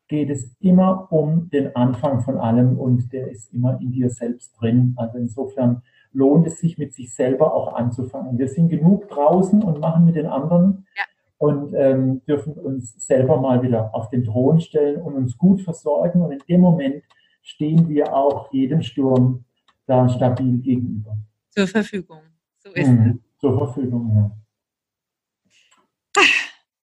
geht 0.08 0.30
es 0.30 0.56
immer 0.60 1.12
um 1.12 1.50
den 1.50 1.76
Anfang 1.76 2.22
von 2.22 2.38
allem 2.38 2.78
und 2.78 3.12
der 3.12 3.30
ist 3.30 3.52
immer 3.52 3.78
in 3.80 3.92
dir 3.92 4.08
selbst 4.08 4.54
drin. 4.58 4.94
Also 4.96 5.18
insofern 5.18 5.82
lohnt 6.12 6.46
es 6.46 6.60
sich, 6.60 6.78
mit 6.78 6.94
sich 6.94 7.14
selber 7.14 7.52
auch 7.52 7.74
anzufangen. 7.74 8.38
Wir 8.38 8.48
sind 8.48 8.70
genug 8.70 9.08
draußen 9.10 9.62
und 9.62 9.80
machen 9.80 10.06
mit 10.06 10.16
den 10.16 10.26
anderen. 10.26 10.86
Ja 10.96 11.04
und 11.38 11.72
ähm, 11.74 12.20
dürfen 12.26 12.54
uns 12.54 12.94
selber 13.06 13.40
mal 13.40 13.62
wieder 13.62 13.94
auf 13.94 14.10
den 14.10 14.24
Thron 14.24 14.60
stellen 14.60 15.00
und 15.00 15.14
uns 15.14 15.38
gut 15.38 15.62
versorgen. 15.62 16.20
Und 16.20 16.32
in 16.32 16.42
dem 16.48 16.60
Moment 16.60 17.04
stehen 17.48 17.88
wir 17.88 18.14
auch 18.14 18.52
jedem 18.52 18.82
Sturm 18.82 19.44
da 19.86 20.08
stabil 20.08 20.58
gegenüber. 20.58 21.16
Zur 21.50 21.66
Verfügung. 21.66 22.20
So 22.58 22.70
ist 22.72 22.88
mhm. 22.88 23.20
es. 23.24 23.40
Zur 23.40 23.56
Verfügung, 23.56 24.12
ja. 24.14 24.30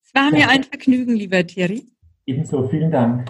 Es 0.04 0.14
war 0.16 0.32
mir 0.32 0.50
ein 0.50 0.64
Vergnügen, 0.64 1.16
lieber 1.16 1.46
Thierry. 1.46 1.86
Ebenso, 2.26 2.68
vielen 2.70 2.90
Dank. 2.90 3.26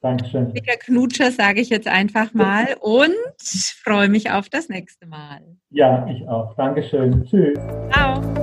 Dankeschön. 0.00 0.52
Dicker 0.52 0.76
Knutscher 0.76 1.30
sage 1.30 1.60
ich 1.60 1.70
jetzt 1.70 1.86
einfach 1.86 2.34
mal 2.34 2.76
und 2.80 3.14
freue 3.84 4.08
mich 4.08 4.32
auf 4.32 4.48
das 4.48 4.68
nächste 4.68 5.06
Mal. 5.06 5.40
Ja, 5.70 6.06
ich 6.08 6.26
auch. 6.28 6.56
Dankeschön. 6.56 7.24
Tschüss. 7.24 7.56
Ciao. 7.92 8.41